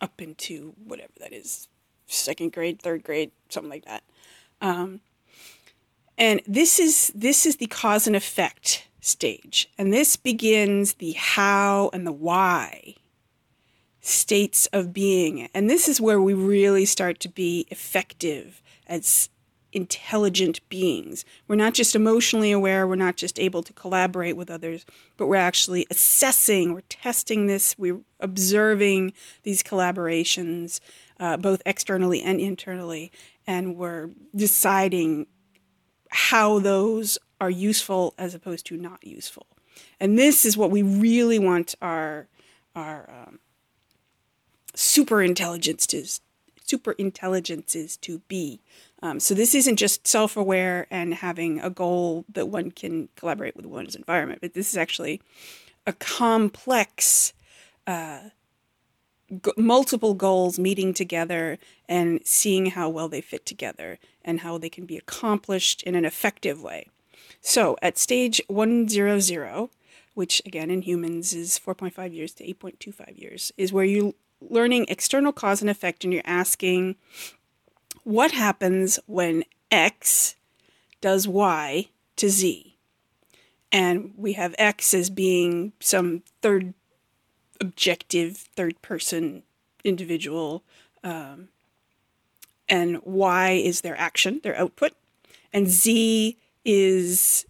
up 0.00 0.20
into 0.20 0.74
whatever 0.84 1.12
that 1.20 1.32
is, 1.32 1.68
second 2.06 2.52
grade, 2.52 2.82
third 2.82 3.04
grade, 3.04 3.30
something 3.48 3.70
like 3.70 3.84
that. 3.84 4.02
Um, 4.60 5.00
and 6.18 6.42
this 6.46 6.78
is 6.78 7.12
this 7.14 7.46
is 7.46 7.56
the 7.56 7.66
cause 7.66 8.06
and 8.06 8.16
effect 8.16 8.88
stage, 9.00 9.70
and 9.78 9.92
this 9.92 10.16
begins 10.16 10.94
the 10.94 11.12
how 11.12 11.90
and 11.92 12.06
the 12.06 12.12
why 12.12 12.96
states 14.02 14.66
of 14.72 14.92
being, 14.92 15.48
and 15.54 15.70
this 15.70 15.88
is 15.88 16.00
where 16.00 16.20
we 16.20 16.34
really 16.34 16.84
start 16.84 17.20
to 17.20 17.28
be 17.28 17.66
effective 17.70 18.60
as 18.86 19.30
intelligent 19.72 20.60
beings. 20.68 21.24
We're 21.48 21.56
not 21.56 21.72
just 21.72 21.94
emotionally 21.94 22.52
aware, 22.52 22.86
we're 22.86 22.96
not 22.96 23.16
just 23.16 23.38
able 23.38 23.62
to 23.62 23.72
collaborate 23.72 24.36
with 24.36 24.50
others, 24.50 24.84
but 25.16 25.28
we're 25.28 25.36
actually 25.36 25.86
assessing, 25.90 26.74
we're 26.74 26.82
testing 26.82 27.46
this, 27.46 27.78
we're 27.78 28.00
observing 28.20 29.12
these 29.44 29.62
collaborations, 29.62 30.80
uh, 31.18 31.36
both 31.36 31.62
externally 31.64 32.20
and 32.20 32.40
internally, 32.40 33.10
and 33.46 33.76
we're 33.76 34.10
deciding 34.34 35.26
how 36.10 36.58
those 36.58 37.18
are 37.40 37.50
useful 37.50 38.14
as 38.18 38.34
opposed 38.34 38.66
to 38.66 38.76
not 38.76 39.04
useful. 39.06 39.46
And 39.98 40.18
this 40.18 40.44
is 40.44 40.56
what 40.56 40.70
we 40.70 40.82
really 40.82 41.38
want 41.38 41.74
our, 41.80 42.28
our 42.76 43.08
um, 43.08 43.38
super 44.74 45.22
intelligence 45.22 45.86
to 45.86 46.04
super 46.64 46.92
intelligences 46.92 47.96
to 47.98 48.20
be 48.28 48.60
um, 49.02 49.18
so 49.18 49.34
this 49.34 49.54
isn't 49.54 49.76
just 49.76 50.06
self-aware 50.06 50.86
and 50.88 51.14
having 51.14 51.58
a 51.60 51.68
goal 51.68 52.24
that 52.32 52.48
one 52.48 52.70
can 52.70 53.08
collaborate 53.16 53.56
with 53.56 53.66
one's 53.66 53.96
environment, 53.96 54.40
but 54.40 54.54
this 54.54 54.70
is 54.70 54.76
actually 54.76 55.20
a 55.88 55.92
complex, 55.92 57.32
uh, 57.88 58.20
g- 59.28 59.52
multiple 59.56 60.14
goals 60.14 60.60
meeting 60.60 60.94
together 60.94 61.58
and 61.88 62.20
seeing 62.24 62.66
how 62.66 62.88
well 62.88 63.08
they 63.08 63.20
fit 63.20 63.44
together 63.44 63.98
and 64.24 64.40
how 64.40 64.56
they 64.56 64.70
can 64.70 64.86
be 64.86 64.96
accomplished 64.96 65.82
in 65.82 65.96
an 65.96 66.04
effective 66.04 66.62
way. 66.62 66.86
So 67.40 67.76
at 67.82 67.98
stage 67.98 68.40
100, 68.46 69.68
which 70.14 70.40
again 70.46 70.70
in 70.70 70.82
humans 70.82 71.34
is 71.34 71.58
4.5 71.58 72.14
years 72.14 72.34
to 72.34 72.44
8.25 72.44 73.20
years, 73.20 73.50
is 73.56 73.72
where 73.72 73.84
you're 73.84 74.12
learning 74.48 74.86
external 74.88 75.32
cause 75.32 75.60
and 75.60 75.70
effect 75.70 76.04
and 76.04 76.12
you're 76.12 76.22
asking 76.24 76.96
what 78.04 78.32
happens 78.32 78.98
when 79.06 79.44
X 79.70 80.34
does 81.00 81.28
Y 81.28 81.88
to 82.16 82.28
Z? 82.28 82.76
And 83.70 84.12
we 84.16 84.34
have 84.34 84.54
X 84.58 84.92
as 84.92 85.08
being 85.08 85.72
some 85.80 86.22
third 86.42 86.74
objective, 87.60 88.48
third 88.56 88.80
person 88.82 89.44
individual. 89.84 90.62
Um, 91.02 91.48
and 92.68 93.00
Y 93.04 93.50
is 93.52 93.80
their 93.80 93.98
action, 93.98 94.40
their 94.42 94.56
output. 94.58 94.92
And 95.52 95.68
Z 95.68 96.36
is 96.64 97.46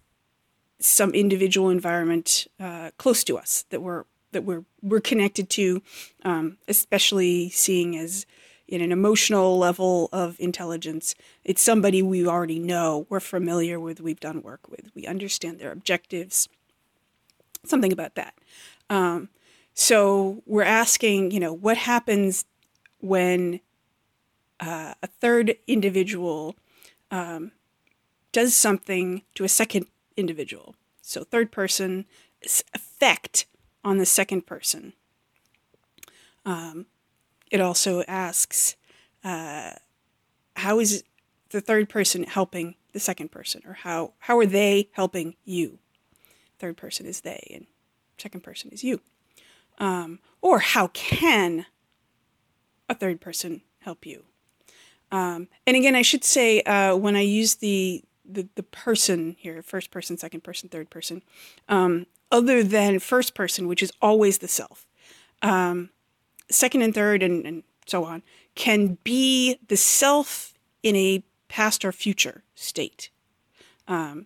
some 0.79 1.11
individual 1.11 1.69
environment 1.69 2.47
uh, 2.59 2.91
close 2.97 3.23
to 3.25 3.37
us 3.37 3.65
that 3.69 3.81
we're 3.81 4.03
that 4.33 4.43
we're 4.43 4.65
we're 4.81 5.01
connected 5.01 5.49
to, 5.51 5.81
um, 6.23 6.57
especially 6.67 7.49
seeing 7.49 7.97
as 7.97 8.25
in 8.67 8.81
an 8.81 8.91
emotional 8.91 9.57
level 9.57 10.09
of 10.11 10.39
intelligence. 10.39 11.15
It's 11.43 11.61
somebody 11.61 12.01
we 12.01 12.25
already 12.25 12.59
know, 12.59 13.05
we're 13.09 13.19
familiar 13.19 13.79
with, 13.79 14.01
we've 14.01 14.19
done 14.19 14.41
work 14.41 14.69
with, 14.69 14.91
we 14.95 15.05
understand 15.05 15.59
their 15.59 15.71
objectives, 15.71 16.47
something 17.65 17.91
about 17.91 18.15
that. 18.15 18.33
Um, 18.89 19.29
so 19.73 20.41
we're 20.45 20.63
asking, 20.63 21.31
you 21.31 21.39
know, 21.39 21.53
what 21.53 21.77
happens 21.77 22.45
when 22.99 23.59
uh, 24.59 24.93
a 25.01 25.07
third 25.07 25.55
individual 25.67 26.55
um, 27.11 27.51
does 28.31 28.55
something 28.55 29.23
to 29.35 29.43
a 29.43 29.49
second 29.49 29.87
individual? 30.15 30.75
So, 31.01 31.23
third 31.23 31.51
person 31.51 32.05
effect 32.73 33.45
on 33.83 33.97
the 33.97 34.05
second 34.05 34.45
person. 34.45 34.93
Um, 36.45 36.87
it 37.51 37.61
also 37.61 38.03
asks, 38.07 38.75
uh, 39.23 39.73
how 40.55 40.79
is 40.79 41.03
the 41.49 41.61
third 41.61 41.89
person 41.89 42.23
helping 42.23 42.75
the 42.93 42.99
second 42.99 43.31
person, 43.31 43.61
or 43.65 43.73
how 43.73 44.13
how 44.19 44.37
are 44.37 44.45
they 44.45 44.89
helping 44.91 45.35
you? 45.45 45.79
Third 46.59 46.77
person 46.77 47.05
is 47.05 47.21
they, 47.21 47.51
and 47.53 47.65
second 48.17 48.41
person 48.41 48.69
is 48.71 48.83
you. 48.83 49.01
Um, 49.79 50.19
or 50.41 50.59
how 50.59 50.87
can 50.87 51.65
a 52.87 52.95
third 52.95 53.19
person 53.19 53.61
help 53.79 54.05
you? 54.05 54.25
Um, 55.11 55.47
and 55.65 55.75
again, 55.77 55.95
I 55.95 56.01
should 56.01 56.23
say 56.23 56.61
uh, 56.61 56.95
when 56.95 57.15
I 57.15 57.21
use 57.21 57.55
the, 57.55 58.03
the 58.25 58.47
the 58.55 58.63
person 58.63 59.35
here, 59.39 59.61
first 59.61 59.91
person, 59.91 60.17
second 60.17 60.43
person, 60.43 60.69
third 60.69 60.89
person, 60.89 61.21
um, 61.69 62.07
other 62.33 62.63
than 62.63 62.99
first 62.99 63.35
person, 63.35 63.67
which 63.67 63.81
is 63.81 63.93
always 64.01 64.39
the 64.39 64.47
self. 64.49 64.85
Um, 65.41 65.91
second 66.49 66.81
and 66.81 66.93
third, 66.93 67.23
and, 67.23 67.45
and 67.45 67.63
so 67.85 68.03
on, 68.03 68.23
can 68.55 68.97
be 69.03 69.57
the 69.67 69.77
self 69.77 70.53
in 70.81 70.95
a 70.95 71.23
past 71.47 71.85
or 71.85 71.91
future 71.91 72.43
state. 72.55 73.09
Um, 73.87 74.25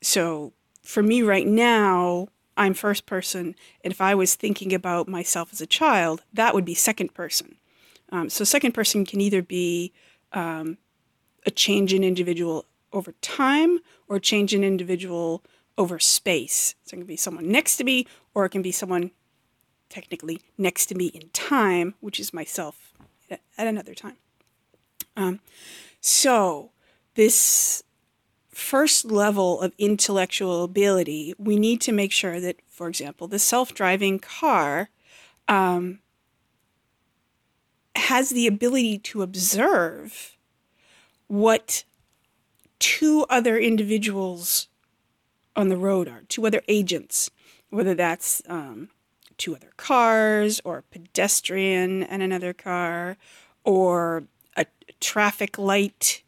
so 0.00 0.52
for 0.82 1.02
me 1.02 1.22
right 1.22 1.46
now, 1.46 2.28
I'm 2.56 2.74
first 2.74 3.06
person. 3.06 3.54
And 3.82 3.92
if 3.92 4.00
I 4.00 4.14
was 4.14 4.34
thinking 4.34 4.72
about 4.72 5.08
myself 5.08 5.52
as 5.52 5.60
a 5.60 5.66
child, 5.66 6.22
that 6.32 6.54
would 6.54 6.64
be 6.64 6.74
second 6.74 7.14
person. 7.14 7.56
Um, 8.10 8.30
so 8.30 8.44
second 8.44 8.72
person 8.72 9.04
can 9.04 9.20
either 9.20 9.42
be 9.42 9.92
um, 10.32 10.78
a 11.44 11.50
change 11.50 11.92
in 11.92 12.04
individual 12.04 12.66
over 12.92 13.12
time 13.20 13.80
or 14.08 14.18
change 14.18 14.54
in 14.54 14.64
individual 14.64 15.42
over 15.78 15.98
space. 15.98 16.74
So 16.84 16.94
it 16.94 16.98
can 16.98 17.06
be 17.06 17.16
someone 17.16 17.50
next 17.50 17.76
to 17.78 17.84
me, 17.84 18.06
or 18.34 18.44
it 18.44 18.50
can 18.50 18.62
be 18.62 18.72
someone 18.72 19.12
technically 19.88 20.42
next 20.58 20.86
to 20.86 20.94
me 20.94 21.06
in 21.06 21.30
time, 21.30 21.94
which 22.00 22.20
is 22.20 22.34
myself 22.34 22.92
at 23.30 23.40
another 23.56 23.94
time. 23.94 24.16
Um, 25.16 25.40
so 26.00 26.72
this 27.14 27.82
first 28.50 29.04
level 29.04 29.60
of 29.60 29.72
intellectual 29.78 30.64
ability, 30.64 31.34
we 31.38 31.56
need 31.56 31.80
to 31.82 31.92
make 31.92 32.12
sure 32.12 32.40
that, 32.40 32.56
for 32.66 32.88
example, 32.88 33.28
the 33.28 33.38
self-driving 33.38 34.18
car 34.18 34.90
um, 35.46 36.00
has 37.96 38.30
the 38.30 38.46
ability 38.46 38.98
to 38.98 39.22
observe 39.22 40.36
what 41.26 41.84
two 42.78 43.26
other 43.28 43.58
individuals 43.58 44.67
on 45.56 45.68
the 45.68 45.76
road 45.76 46.08
are, 46.08 46.22
two 46.28 46.46
other 46.46 46.62
agents, 46.68 47.30
whether 47.70 47.94
that's 47.94 48.42
um, 48.48 48.88
two 49.36 49.54
other 49.54 49.72
cars 49.76 50.60
or 50.64 50.78
a 50.78 50.82
pedestrian 50.82 52.02
and 52.02 52.22
another 52.22 52.52
car 52.52 53.16
or 53.64 54.24
a 54.56 54.66
traffic 55.00 55.58
light 55.58 56.22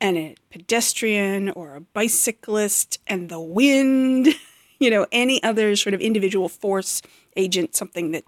and 0.00 0.16
a 0.16 0.34
pedestrian 0.50 1.50
or 1.50 1.74
a 1.74 1.80
bicyclist 1.80 2.98
and 3.06 3.28
the 3.28 3.40
wind, 3.40 4.28
you 4.78 4.90
know, 4.90 5.06
any 5.12 5.42
other 5.42 5.74
sort 5.76 5.94
of 5.94 6.00
individual 6.00 6.48
force 6.48 7.02
agent, 7.36 7.74
something 7.74 8.12
that 8.12 8.24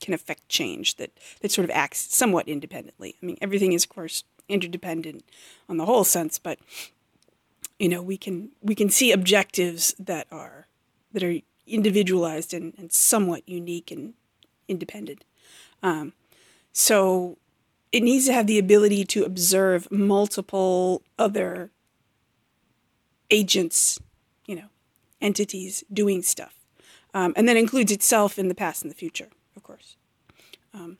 can 0.00 0.14
affect 0.14 0.48
change, 0.48 0.96
that, 0.96 1.10
that 1.40 1.50
sort 1.50 1.64
of 1.64 1.70
acts 1.70 2.14
somewhat 2.14 2.48
independently. 2.48 3.16
I 3.22 3.26
mean, 3.26 3.38
everything 3.40 3.72
is, 3.72 3.84
of 3.84 3.90
course, 3.90 4.24
interdependent 4.48 5.24
on 5.68 5.76
the 5.76 5.84
whole 5.84 6.04
sense, 6.04 6.38
but 6.38 6.58
you 7.78 7.88
know, 7.88 8.02
we 8.02 8.16
can 8.16 8.50
we 8.60 8.74
can 8.74 8.90
see 8.90 9.12
objectives 9.12 9.94
that 9.98 10.26
are 10.30 10.66
that 11.12 11.22
are 11.22 11.38
individualized 11.66 12.52
and, 12.52 12.74
and 12.78 12.92
somewhat 12.92 13.48
unique 13.48 13.90
and 13.90 14.14
independent. 14.66 15.24
Um, 15.82 16.12
so 16.72 17.38
it 17.92 18.02
needs 18.02 18.26
to 18.26 18.32
have 18.32 18.46
the 18.46 18.58
ability 18.58 19.04
to 19.04 19.24
observe 19.24 19.90
multiple 19.90 21.02
other 21.18 21.70
agents, 23.30 24.00
you 24.46 24.56
know, 24.56 24.68
entities 25.20 25.84
doing 25.92 26.22
stuff. 26.22 26.54
Um, 27.14 27.32
and 27.36 27.48
that 27.48 27.56
includes 27.56 27.90
itself 27.90 28.38
in 28.38 28.48
the 28.48 28.54
past 28.54 28.82
and 28.82 28.90
the 28.90 28.96
future, 28.96 29.28
of 29.56 29.62
course. 29.62 29.96
Um, 30.74 30.98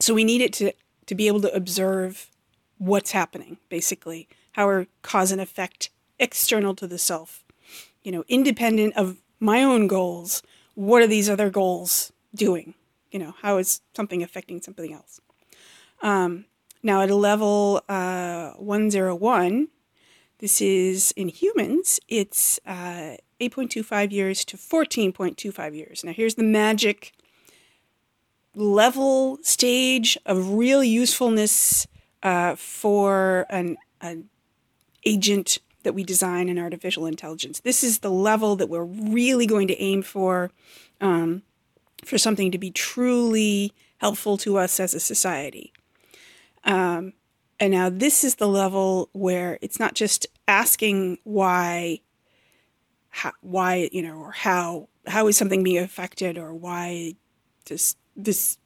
so 0.00 0.14
we 0.14 0.24
need 0.24 0.40
it 0.40 0.52
to, 0.54 0.72
to 1.06 1.14
be 1.14 1.26
able 1.26 1.42
to 1.42 1.54
observe 1.54 2.30
what's 2.78 3.12
happening, 3.12 3.58
basically, 3.68 4.28
how 4.52 4.68
are 4.68 4.86
cause 5.02 5.32
and 5.32 5.40
effect 5.40 5.90
external 6.18 6.74
to 6.76 6.86
the 6.86 6.98
self, 6.98 7.44
you 8.02 8.12
know, 8.12 8.24
independent 8.28 8.96
of 8.96 9.22
my 9.40 9.62
own 9.62 9.86
goals. 9.86 10.42
What 10.74 11.02
are 11.02 11.06
these 11.06 11.28
other 11.28 11.50
goals 11.50 12.12
doing? 12.34 12.74
You 13.10 13.18
know, 13.18 13.34
how 13.42 13.58
is 13.58 13.80
something 13.94 14.22
affecting 14.22 14.62
something 14.62 14.92
else? 14.92 15.20
Um, 16.02 16.46
now, 16.82 17.02
at 17.02 17.10
a 17.10 17.14
level 17.14 17.82
uh, 17.88 18.52
101, 18.52 19.68
this 20.38 20.60
is 20.60 21.12
in 21.16 21.28
humans, 21.28 22.00
it's 22.08 22.58
uh, 22.66 23.16
8.25 23.40 24.10
years 24.10 24.44
to 24.46 24.56
14.25 24.56 25.76
years. 25.76 26.02
Now, 26.02 26.12
here's 26.12 26.34
the 26.34 26.42
magic 26.42 27.12
level 28.54 29.38
stage 29.42 30.18
of 30.26 30.54
real 30.54 30.82
usefulness 30.82 31.86
uh, 32.22 32.56
for 32.56 33.46
an, 33.50 33.76
an 34.00 34.28
agent 35.04 35.58
that 35.82 35.94
we 35.94 36.04
design 36.04 36.48
in 36.48 36.58
artificial 36.58 37.06
intelligence. 37.06 37.60
This 37.60 37.82
is 37.82 37.98
the 37.98 38.10
level 38.10 38.56
that 38.56 38.68
we're 38.68 38.84
really 38.84 39.46
going 39.46 39.68
to 39.68 39.80
aim 39.80 40.02
for, 40.02 40.50
um, 41.00 41.42
for 42.04 42.18
something 42.18 42.52
to 42.52 42.58
be 42.58 42.70
truly 42.70 43.72
helpful 43.98 44.36
to 44.38 44.58
us 44.58 44.78
as 44.78 44.94
a 44.94 45.00
society. 45.00 45.72
Um, 46.64 47.14
and 47.58 47.72
now 47.72 47.88
this 47.90 48.24
is 48.24 48.36
the 48.36 48.48
level 48.48 49.08
where 49.12 49.58
it's 49.60 49.80
not 49.80 49.94
just 49.94 50.26
asking 50.46 51.18
why, 51.24 52.00
how, 53.10 53.32
why 53.40 53.88
you 53.92 54.02
know, 54.02 54.16
or 54.16 54.32
how 54.32 54.88
how 55.06 55.26
is 55.26 55.36
something 55.36 55.64
being 55.64 55.78
affected, 55.78 56.38
or 56.38 56.54
why 56.54 57.14
does 57.64 57.96
this, 58.16 58.58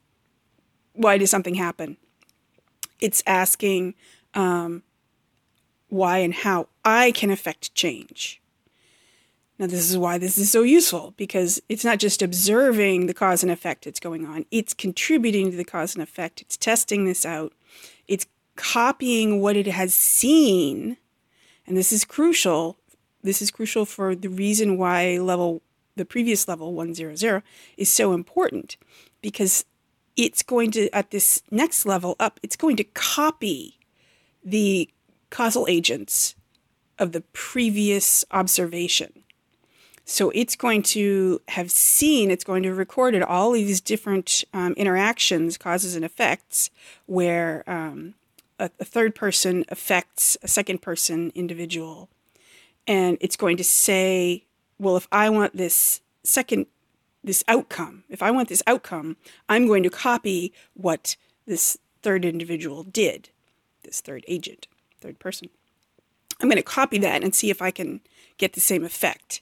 why 0.93 1.17
does 1.19 1.31
something 1.31 1.55
happen? 1.55 1.97
It's 3.01 3.23
asking 3.27 3.95
um, 4.35 4.83
why 5.89 6.19
and 6.19 6.35
how 6.35 6.69
I 6.85 7.13
can 7.13 7.31
affect 7.31 7.75
change. 7.75 8.41
Now, 9.59 9.67
this 9.67 9.91
is 9.91 9.97
why 9.97 10.19
this 10.19 10.37
is 10.37 10.51
so 10.51 10.63
useful 10.63 11.15
because 11.17 11.63
it's 11.69 11.85
not 11.85 11.99
just 11.99 12.21
observing 12.21 13.07
the 13.07 13.15
cause 13.15 13.43
and 13.43 13.51
effect 13.51 13.85
that's 13.85 14.01
going 14.01 14.27
on, 14.27 14.45
it's 14.51 14.75
contributing 14.75 15.51
to 15.51 15.57
the 15.57 15.65
cause 15.65 15.95
and 15.95 16.03
effect. 16.03 16.43
It's 16.43 16.59
testing 16.59 17.07
this 17.07 17.25
out, 17.25 17.53
it's 18.07 18.27
copying 18.57 19.41
what 19.41 19.57
it 19.57 19.67
has 19.67 19.95
seen. 19.95 20.97
And 21.67 21.77
this 21.77 21.93
is 21.93 22.05
crucial. 22.05 22.77
This 23.23 23.43
is 23.43 23.51
crucial 23.51 23.85
for 23.85 24.15
the 24.15 24.29
reason 24.29 24.79
why 24.79 25.19
level, 25.19 25.63
the 25.97 26.05
previous 26.05 26.47
level 26.47 26.75
100 26.75 27.43
is 27.77 27.91
so 27.91 28.13
important 28.13 28.77
because 29.21 29.65
it's 30.17 30.43
going 30.43 30.71
to, 30.73 30.89
at 30.95 31.11
this 31.11 31.43
next 31.51 31.87
level 31.87 32.15
up, 32.21 32.39
it's 32.43 32.57
going 32.57 32.77
to 32.77 32.85
copy 32.85 33.79
the 34.45 34.89
causal 35.37 35.67
agents 35.69 36.35
of 36.99 37.13
the 37.13 37.21
previous 37.35 38.25
observation. 38.31 39.23
So 40.07 40.31
it's 40.31 40.57
going 40.57 40.83
to 40.95 41.43
have 41.49 41.71
seen, 41.71 42.31
it's 42.31 42.43
going 42.43 42.63
to 42.63 42.71
have 42.71 42.79
recorded 42.79 43.23
all 43.23 43.53
these 43.53 43.83
different 43.83 44.45
um, 44.55 44.73
interactions, 44.79 45.59
causes 45.59 45.95
and 45.95 46.07
effects, 46.07 46.71
where 47.05 47.65
um, 47.67 48.15
a, 48.59 48.71
a, 48.81 48.85
third 48.85 49.15
person 49.15 49.67
affects 49.69 50.39
a 50.43 50.49
second 50.49 50.81
person 50.81 51.33
individual. 51.35 52.09
And 52.87 53.19
it's 53.21 53.37
going 53.37 53.59
to 53.59 53.65
say, 53.65 54.45
well, 54.79 54.97
if 54.97 55.07
I 55.13 55.29
want 55.29 55.55
this 55.55 56.01
second, 56.23 56.65
this 57.23 57.45
outcome, 57.47 58.05
if 58.09 58.23
I 58.23 58.31
want 58.31 58.49
this 58.49 58.63
outcome, 58.67 59.19
I'm 59.51 59.67
going 59.67 59.83
to 59.83 59.91
copy 59.91 60.55
what 60.73 61.17
this 61.47 61.77
third 62.01 62.25
individual 62.25 62.85
did, 62.85 63.29
this 63.83 64.01
third 64.01 64.25
agent, 64.29 64.67
third 65.07 65.19
person. 65.19 65.49
I'm 66.41 66.49
going 66.49 66.57
to 66.57 66.63
copy 66.63 66.99
that 66.99 67.23
and 67.23 67.35
see 67.35 67.49
if 67.49 67.63
I 67.63 67.71
can 67.71 68.01
get 68.39 68.53
the 68.53 68.61
same 68.61 68.85
effect. 68.85 69.41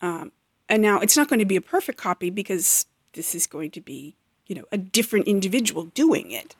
Um, 0.00 0.32
and 0.68 0.82
now 0.82 1.00
it's 1.00 1.16
not 1.16 1.28
going 1.28 1.38
to 1.38 1.46
be 1.46 1.56
a 1.56 1.60
perfect 1.60 1.98
copy 1.98 2.30
because 2.30 2.86
this 3.14 3.34
is 3.34 3.46
going 3.46 3.70
to 3.72 3.80
be, 3.80 4.16
you 4.46 4.54
know, 4.54 4.64
a 4.70 4.78
different 4.78 5.26
individual 5.26 5.86
doing 5.86 6.30
it. 6.30 6.54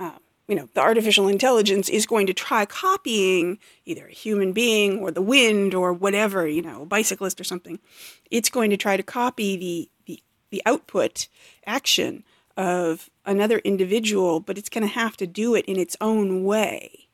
Uh, 0.00 0.18
you 0.48 0.56
know, 0.56 0.68
the 0.72 0.80
artificial 0.80 1.28
intelligence 1.28 1.88
is 1.88 2.06
going 2.06 2.26
to 2.26 2.32
try 2.32 2.64
copying 2.64 3.58
either 3.84 4.06
a 4.06 4.12
human 4.12 4.52
being 4.52 5.00
or 5.00 5.10
the 5.10 5.22
wind 5.22 5.74
or 5.74 5.92
whatever, 5.92 6.48
you 6.48 6.62
know, 6.62 6.82
a 6.82 6.86
bicyclist 6.86 7.40
or 7.40 7.44
something. 7.44 7.78
It's 8.30 8.48
going 8.48 8.70
to 8.70 8.76
try 8.76 8.96
to 8.96 9.02
copy 9.02 9.56
the, 9.56 9.90
the, 10.06 10.22
the 10.50 10.62
output 10.64 11.28
action 11.66 12.24
of 12.56 13.10
another 13.26 13.58
individual, 13.58 14.40
but 14.40 14.56
it's 14.56 14.70
going 14.70 14.86
to 14.86 14.92
have 14.92 15.16
to 15.18 15.26
do 15.26 15.54
it 15.54 15.66
in 15.66 15.78
its 15.78 15.96
own 16.00 16.44
way. 16.44 17.07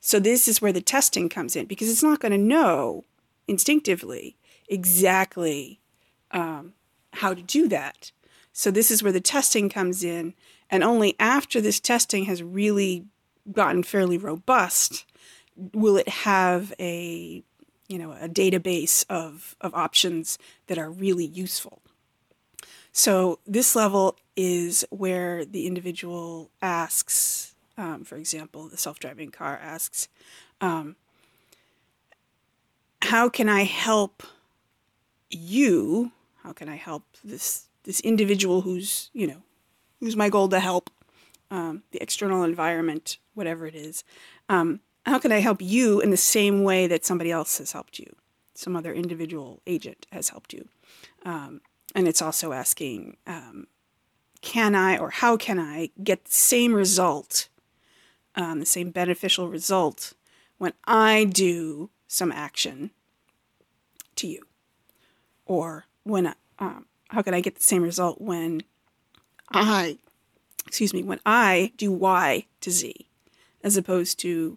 So 0.00 0.18
this 0.18 0.48
is 0.48 0.62
where 0.62 0.72
the 0.72 0.80
testing 0.80 1.28
comes 1.28 1.56
in 1.56 1.66
because 1.66 1.90
it's 1.90 2.02
not 2.02 2.20
going 2.20 2.32
to 2.32 2.38
know 2.38 3.04
instinctively 3.46 4.36
exactly 4.68 5.80
um, 6.30 6.74
how 7.14 7.34
to 7.34 7.42
do 7.42 7.68
that. 7.68 8.12
So 8.52 8.70
this 8.70 8.90
is 8.90 9.02
where 9.02 9.12
the 9.12 9.20
testing 9.20 9.68
comes 9.68 10.02
in, 10.02 10.34
and 10.68 10.82
only 10.82 11.14
after 11.18 11.60
this 11.60 11.80
testing 11.80 12.24
has 12.24 12.42
really 12.42 13.06
gotten 13.52 13.82
fairly 13.82 14.18
robust 14.18 15.06
will 15.72 15.96
it 15.96 16.08
have 16.08 16.72
a 16.78 17.42
you 17.88 17.98
know 17.98 18.12
a 18.12 18.28
database 18.28 19.04
of, 19.08 19.56
of 19.60 19.74
options 19.74 20.38
that 20.66 20.78
are 20.78 20.90
really 20.90 21.24
useful. 21.24 21.82
So 22.92 23.38
this 23.46 23.76
level 23.76 24.16
is 24.36 24.84
where 24.90 25.44
the 25.44 25.66
individual 25.66 26.50
asks, 26.60 27.54
um, 27.78 28.04
for 28.04 28.16
example, 28.16 28.68
the 28.68 28.76
self-driving 28.76 29.30
car 29.30 29.58
asks, 29.62 30.08
um, 30.60 30.96
how 33.02 33.30
can 33.30 33.48
I 33.48 33.62
help 33.62 34.22
you? 35.30 36.12
How 36.42 36.52
can 36.52 36.68
I 36.68 36.76
help 36.76 37.04
this 37.24 37.64
this 37.84 38.00
individual 38.00 38.62
who's 38.62 39.10
you 39.14 39.26
know 39.26 39.42
who's 40.00 40.16
my 40.16 40.28
goal 40.28 40.48
to 40.48 40.60
help 40.60 40.90
um, 41.50 41.82
the 41.92 42.02
external 42.02 42.42
environment, 42.42 43.18
whatever 43.34 43.66
it 43.66 43.74
is. 43.74 44.04
Um, 44.48 44.80
how 45.06 45.18
can 45.18 45.32
I 45.32 45.38
help 45.38 45.62
you 45.62 46.00
in 46.00 46.10
the 46.10 46.16
same 46.16 46.62
way 46.62 46.86
that 46.86 47.04
somebody 47.04 47.30
else 47.30 47.58
has 47.58 47.72
helped 47.72 47.98
you? 47.98 48.14
Some 48.54 48.76
other 48.76 48.92
individual 48.92 49.62
agent 49.66 50.06
has 50.12 50.28
helped 50.28 50.52
you. 50.52 50.68
Um, 51.24 51.60
and 51.94 52.06
it's 52.06 52.20
also 52.20 52.52
asking, 52.52 53.16
um, 53.26 53.68
can 54.42 54.74
I 54.74 54.98
or 54.98 55.10
how 55.10 55.36
can 55.36 55.58
I 55.58 55.90
get 56.02 56.26
the 56.26 56.32
same 56.32 56.74
result, 56.74 57.48
um, 58.38 58.60
the 58.60 58.66
same 58.66 58.90
beneficial 58.90 59.48
result 59.48 60.14
when 60.56 60.72
I 60.86 61.24
do 61.24 61.90
some 62.06 62.32
action 62.32 62.92
to 64.16 64.26
you? 64.26 64.42
Or 65.44 65.86
when, 66.04 66.34
um, 66.58 66.86
how 67.08 67.20
can 67.20 67.34
I 67.34 67.40
get 67.40 67.56
the 67.56 67.62
same 67.62 67.82
result 67.82 68.20
when 68.20 68.62
I, 69.50 69.98
excuse 70.66 70.94
me, 70.94 71.02
when 71.02 71.20
I 71.26 71.72
do 71.76 71.92
Y 71.92 72.46
to 72.60 72.70
Z, 72.70 73.08
as 73.62 73.76
opposed 73.76 74.18
to 74.20 74.56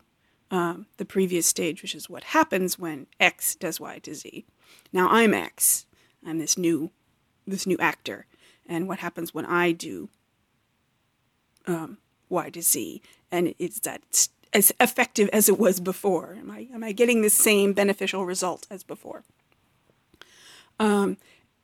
um, 0.51 0.85
the 0.97 1.05
previous 1.05 1.47
stage, 1.47 1.81
which 1.81 1.95
is 1.95 2.09
what 2.09 2.25
happens 2.25 2.77
when 2.77 3.07
X 3.19 3.55
does 3.55 3.79
Y 3.79 3.99
to 3.99 4.13
Z. 4.13 4.45
Now 4.93 5.07
I'm 5.09 5.33
X. 5.33 5.85
I'm 6.25 6.37
this 6.37 6.57
new, 6.57 6.91
this 7.47 7.65
new 7.65 7.77
actor, 7.79 8.27
and 8.67 8.87
what 8.87 8.99
happens 8.99 9.33
when 9.33 9.45
I 9.45 9.71
do 9.71 10.09
um, 11.65 11.97
Y 12.29 12.49
to 12.51 12.61
Z, 12.61 13.01
and 13.31 13.53
is 13.59 13.79
that 13.81 14.27
as 14.53 14.73
effective 14.79 15.29
as 15.31 15.47
it 15.47 15.57
was 15.57 15.79
before. 15.79 16.35
Am 16.39 16.51
I 16.51 16.67
am 16.73 16.83
I 16.83 16.91
getting 16.91 17.21
the 17.21 17.29
same 17.29 17.73
beneficial 17.73 18.25
result 18.25 18.67
as 18.69 18.83
before? 18.83 19.23
Um, 20.79 21.17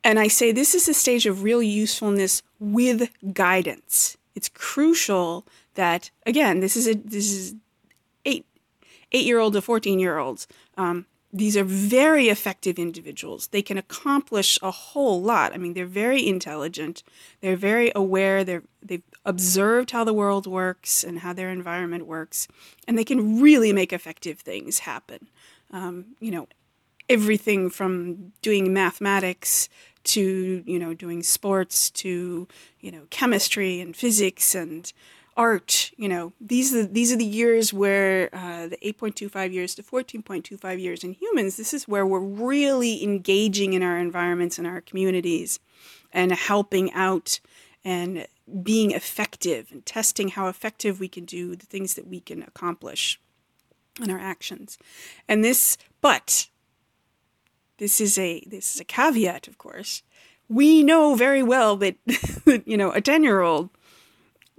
and 0.04 0.18
I 0.18 0.28
say 0.28 0.52
this 0.52 0.74
is 0.74 0.88
a 0.88 0.94
stage 0.94 1.26
of 1.26 1.42
real 1.42 1.62
usefulness 1.62 2.42
with 2.58 3.10
guidance. 3.32 4.16
It's 4.34 4.48
crucial 4.48 5.44
that 5.74 6.10
again, 6.24 6.60
this 6.60 6.76
is 6.76 6.86
a 6.86 6.94
this 6.94 7.30
is 7.32 7.54
eight 8.24 8.46
eight 9.12 9.26
year 9.26 9.38
old 9.38 9.52
to 9.54 9.62
fourteen 9.62 9.98
year 9.98 10.18
olds. 10.18 10.46
Um, 10.76 11.06
these 11.32 11.56
are 11.56 11.64
very 11.64 12.28
effective 12.28 12.78
individuals. 12.78 13.48
They 13.48 13.60
can 13.60 13.76
accomplish 13.76 14.58
a 14.62 14.70
whole 14.70 15.20
lot. 15.20 15.52
I 15.52 15.58
mean, 15.58 15.74
they're 15.74 15.84
very 15.86 16.26
intelligent. 16.26 17.02
They're 17.40 17.56
very 17.56 17.92
aware. 17.94 18.44
They're 18.44 18.62
they've 18.82 19.02
observed 19.24 19.90
how 19.90 20.04
the 20.04 20.14
world 20.14 20.46
works 20.46 21.04
and 21.04 21.18
how 21.18 21.34
their 21.34 21.50
environment 21.50 22.06
works, 22.06 22.48
and 22.86 22.96
they 22.96 23.04
can 23.04 23.40
really 23.42 23.72
make 23.72 23.92
effective 23.92 24.40
things 24.40 24.80
happen. 24.80 25.28
Um, 25.70 26.16
you 26.18 26.30
know, 26.30 26.48
everything 27.08 27.68
from 27.68 28.32
doing 28.40 28.72
mathematics 28.72 29.68
to 30.04 30.62
you 30.64 30.78
know 30.78 30.94
doing 30.94 31.22
sports 31.22 31.90
to 31.90 32.48
you 32.80 32.90
know 32.90 33.02
chemistry 33.10 33.80
and 33.80 33.94
physics 33.94 34.54
and 34.54 34.92
art 35.38 35.92
you 35.96 36.08
know 36.08 36.32
these 36.40 36.74
are 36.74 36.84
these 36.84 37.12
are 37.12 37.16
the 37.16 37.24
years 37.24 37.72
where 37.72 38.28
uh, 38.34 38.66
the 38.66 38.76
8.25 38.78 39.52
years 39.52 39.74
to 39.76 39.82
14.25 39.82 40.80
years 40.80 41.04
in 41.04 41.12
humans 41.12 41.56
this 41.56 41.72
is 41.72 41.88
where 41.88 42.04
we're 42.04 42.20
really 42.20 43.02
engaging 43.02 43.72
in 43.72 43.82
our 43.82 43.96
environments 43.98 44.58
and 44.58 44.66
our 44.66 44.80
communities 44.80 45.60
and 46.12 46.32
helping 46.32 46.92
out 46.92 47.40
and 47.84 48.26
being 48.62 48.90
effective 48.90 49.68
and 49.70 49.86
testing 49.86 50.28
how 50.28 50.48
effective 50.48 50.98
we 50.98 51.08
can 51.08 51.24
do 51.24 51.54
the 51.54 51.66
things 51.66 51.94
that 51.94 52.06
we 52.08 52.20
can 52.20 52.42
accomplish 52.42 53.20
in 54.02 54.10
our 54.10 54.18
actions 54.18 54.76
and 55.28 55.44
this 55.44 55.78
but 56.00 56.48
this 57.78 58.00
is 58.00 58.18
a 58.18 58.42
this 58.46 58.74
is 58.74 58.80
a 58.80 58.84
caveat, 58.84 59.48
of 59.48 59.56
course. 59.56 60.02
We 60.48 60.82
know 60.82 61.14
very 61.14 61.42
well 61.42 61.76
that 61.76 61.96
you 62.66 62.76
know 62.76 62.90
a 62.90 63.00
ten 63.00 63.22
year 63.22 63.40
old 63.40 63.70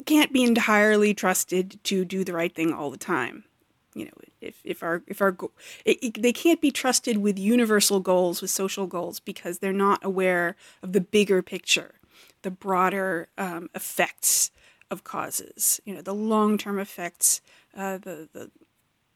can't 0.05 0.33
be 0.33 0.43
entirely 0.43 1.13
trusted 1.13 1.83
to 1.85 2.05
do 2.05 2.23
the 2.23 2.33
right 2.33 2.53
thing 2.53 2.73
all 2.73 2.91
the 2.91 2.97
time. 2.97 3.43
You 3.93 4.05
know, 4.05 4.11
if 4.39 4.61
if 4.63 4.83
our 4.83 5.03
if 5.07 5.21
our 5.21 5.35
it, 5.85 5.97
it, 6.01 6.21
they 6.21 6.33
can't 6.33 6.61
be 6.61 6.71
trusted 6.71 7.17
with 7.17 7.39
universal 7.39 7.99
goals, 7.99 8.41
with 8.41 8.51
social 8.51 8.87
goals, 8.87 9.19
because 9.19 9.59
they're 9.59 9.73
not 9.73 10.03
aware 10.03 10.55
of 10.83 10.93
the 10.93 11.01
bigger 11.01 11.41
picture, 11.41 11.95
the 12.43 12.51
broader 12.51 13.29
um, 13.37 13.69
effects 13.73 14.51
of 14.91 15.03
causes. 15.03 15.81
You 15.85 15.95
know, 15.95 16.01
the 16.01 16.13
long 16.13 16.57
term 16.57 16.79
effects, 16.79 17.41
uh, 17.75 17.97
the 17.97 18.29
the 18.31 18.51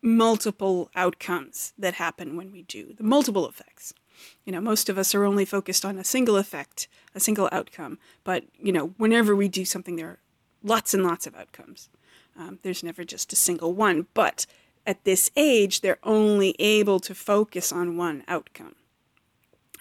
multiple 0.01 0.89
outcomes 0.95 1.73
that 1.77 1.93
happen 1.93 2.35
when 2.35 2.51
we 2.51 2.63
do, 2.63 2.93
the 2.93 3.03
multiple 3.03 3.47
effects. 3.47 3.93
You 4.45 4.51
know, 4.51 4.61
most 4.61 4.89
of 4.89 4.97
us 4.97 5.15
are 5.15 5.23
only 5.23 5.45
focused 5.45 5.85
on 5.85 5.97
a 5.97 6.03
single 6.03 6.35
effect, 6.37 6.87
a 7.15 7.19
single 7.19 7.49
outcome. 7.51 7.97
But, 8.23 8.45
you 8.61 8.71
know, 8.71 8.87
whenever 8.97 9.35
we 9.35 9.47
do 9.47 9.65
something, 9.65 9.95
there 9.95 10.19
lots 10.63 10.93
and 10.93 11.03
lots 11.03 11.27
of 11.27 11.35
outcomes. 11.35 11.89
Um, 12.37 12.59
there's 12.63 12.83
never 12.83 13.03
just 13.03 13.33
a 13.33 13.35
single 13.35 13.73
one. 13.73 14.07
But 14.13 14.45
at 14.85 15.03
this 15.03 15.29
age, 15.35 15.81
they're 15.81 15.99
only 16.03 16.55
able 16.59 16.99
to 17.01 17.13
focus 17.13 17.71
on 17.71 17.97
one 17.97 18.23
outcome. 18.27 18.75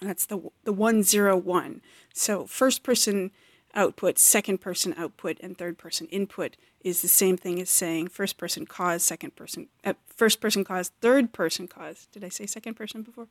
That's 0.01 0.27
the, 0.27 0.51
the 0.65 0.73
101. 0.73 1.81
So, 2.13 2.47
first 2.47 2.83
person 2.83 3.31
output, 3.75 4.19
second 4.19 4.61
person 4.61 4.95
output, 4.99 5.39
and 5.41 5.57
third 5.57 5.79
person 5.79 6.07
input 6.09 6.57
is 6.81 7.03
the 7.03 7.09
same 7.09 7.37
thing 7.37 7.61
as 7.61 7.71
saying 7.71 8.09
first 8.09 8.37
person 8.37 8.67
cause, 8.67 9.03
second 9.03 9.37
person, 9.37 9.69
uh, 9.85 9.95
first 10.15 10.41
person 10.41 10.65
cause, 10.65 10.91
third 11.01 11.33
person 11.33 11.69
cause. 11.69 12.09
Did 12.13 12.25
I 12.25 12.29
say 12.29 12.47
second 12.47 12.75
person 12.75 13.03
before? 13.03 13.29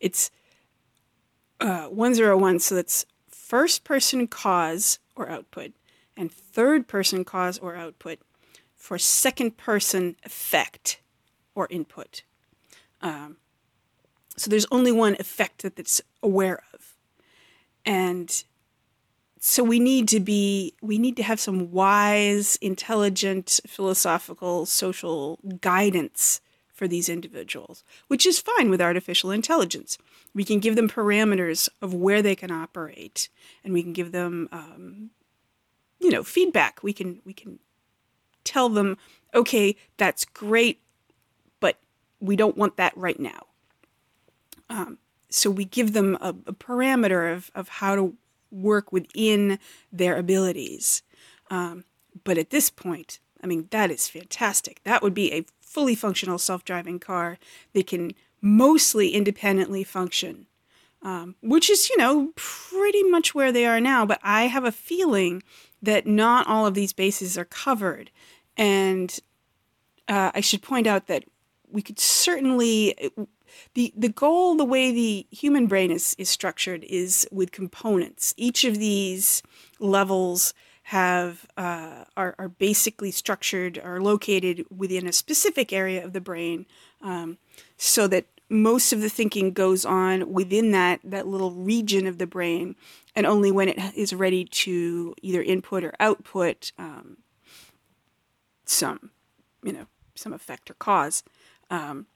It's 0.00 0.30
uh, 1.60 1.86
101, 1.86 2.58
so 2.58 2.74
that's 2.74 3.06
first 3.28 3.84
person 3.84 4.26
cause 4.26 4.98
or 5.14 5.28
output, 5.28 5.72
and 6.16 6.30
third 6.30 6.86
person 6.88 7.24
cause 7.24 7.58
or 7.58 7.76
output 7.76 8.18
for 8.74 8.98
second 8.98 9.56
person 9.56 10.16
effect 10.24 11.00
or 11.54 11.66
input. 11.70 12.22
Um, 13.00 13.36
so 14.36 14.50
there's 14.50 14.66
only 14.70 14.92
one 14.92 15.16
effect 15.18 15.62
that 15.62 15.78
it's 15.78 16.00
aware 16.22 16.62
of. 16.72 16.96
And 17.84 18.44
so 19.44 19.64
we 19.64 19.80
need 19.80 20.06
to 20.08 20.20
be 20.20 20.74
we 20.80 20.98
need 20.98 21.16
to 21.16 21.22
have 21.22 21.40
some 21.40 21.72
wise 21.72 22.56
intelligent 22.62 23.58
philosophical 23.66 24.66
social 24.66 25.40
guidance 25.60 26.40
for 26.72 26.86
these 26.86 27.08
individuals 27.08 27.82
which 28.06 28.24
is 28.24 28.38
fine 28.38 28.70
with 28.70 28.80
artificial 28.80 29.32
intelligence 29.32 29.98
we 30.32 30.44
can 30.44 30.60
give 30.60 30.76
them 30.76 30.88
parameters 30.88 31.68
of 31.82 31.92
where 31.92 32.22
they 32.22 32.36
can 32.36 32.52
operate 32.52 33.28
and 33.64 33.74
we 33.74 33.82
can 33.82 33.92
give 33.92 34.12
them 34.12 34.48
um, 34.52 35.10
you 36.02 36.10
know 36.10 36.22
feedback 36.22 36.82
we 36.82 36.92
can 36.92 37.20
we 37.24 37.32
can 37.32 37.58
tell 38.44 38.68
them 38.68 38.96
okay 39.34 39.76
that's 39.96 40.24
great 40.24 40.80
but 41.60 41.78
we 42.20 42.36
don't 42.36 42.56
want 42.56 42.76
that 42.76 42.96
right 42.96 43.20
now 43.20 43.46
um, 44.68 44.98
so 45.28 45.50
we 45.50 45.64
give 45.64 45.92
them 45.92 46.16
a, 46.20 46.30
a 46.46 46.52
parameter 46.52 47.32
of, 47.32 47.50
of 47.54 47.68
how 47.68 47.94
to 47.94 48.14
work 48.50 48.92
within 48.92 49.58
their 49.90 50.16
abilities. 50.16 51.02
Um, 51.50 51.84
but 52.24 52.38
at 52.38 52.50
this 52.50 52.70
point, 52.70 53.18
I 53.42 53.46
mean, 53.46 53.68
that 53.70 53.90
is 53.90 54.08
fantastic. 54.08 54.80
That 54.84 55.02
would 55.02 55.14
be 55.14 55.32
a 55.32 55.44
fully 55.60 55.94
functional 55.94 56.38
self 56.38 56.64
driving 56.64 56.98
car 56.98 57.38
that 57.72 57.86
can 57.86 58.12
mostly 58.40 59.10
independently 59.10 59.84
function, 59.84 60.46
um, 61.02 61.34
which 61.42 61.68
is, 61.68 61.90
you 61.90 61.96
know, 61.96 62.32
pretty 62.36 63.02
much 63.02 63.34
where 63.34 63.52
they 63.52 63.66
are 63.66 63.80
now. 63.80 64.06
But 64.06 64.20
I 64.22 64.44
have 64.44 64.64
a 64.64 64.72
feeling 64.72 65.42
that 65.82 66.06
not 66.06 66.46
all 66.46 66.66
of 66.66 66.74
these 66.74 66.92
bases 66.92 67.36
are 67.36 67.44
covered. 67.44 68.10
And 68.56 69.18
uh, 70.08 70.30
I 70.34 70.40
should 70.40 70.62
point 70.62 70.86
out 70.86 71.06
that 71.08 71.24
we 71.70 71.82
could 71.82 71.98
certainly 71.98 72.94
the 73.74 73.92
the 73.96 74.08
goal 74.08 74.54
the 74.54 74.64
way 74.64 74.92
the 74.92 75.26
human 75.30 75.66
brain 75.66 75.90
is 75.90 76.14
is 76.18 76.28
structured 76.28 76.84
is 76.84 77.26
with 77.32 77.50
components 77.50 78.34
each 78.36 78.64
of 78.64 78.78
these 78.78 79.42
levels 79.78 80.54
have 80.84 81.46
uh, 81.56 82.04
are, 82.16 82.34
are 82.38 82.48
basically 82.48 83.10
structured 83.10 83.78
are 83.78 84.00
located 84.00 84.64
within 84.74 85.06
a 85.06 85.12
specific 85.12 85.72
area 85.72 86.04
of 86.04 86.12
the 86.12 86.20
brain 86.20 86.66
um, 87.00 87.38
so 87.76 88.06
that 88.06 88.26
most 88.52 88.92
of 88.92 89.00
the 89.00 89.08
thinking 89.08 89.52
goes 89.52 89.84
on 89.84 90.32
within 90.32 90.70
that 90.72 91.00
that 91.02 91.26
little 91.26 91.52
region 91.52 92.06
of 92.06 92.18
the 92.18 92.26
brain 92.26 92.76
and 93.16 93.26
only 93.26 93.50
when 93.50 93.68
it 93.68 93.78
is 93.96 94.12
ready 94.12 94.44
to 94.44 95.14
either 95.22 95.42
input 95.42 95.82
or 95.82 95.94
output 95.98 96.72
um, 96.78 97.18
some 98.64 99.10
you 99.62 99.72
know 99.72 99.86
some 100.14 100.32
effect 100.32 100.70
or 100.70 100.74
cause 100.74 101.24
um, 101.70 102.06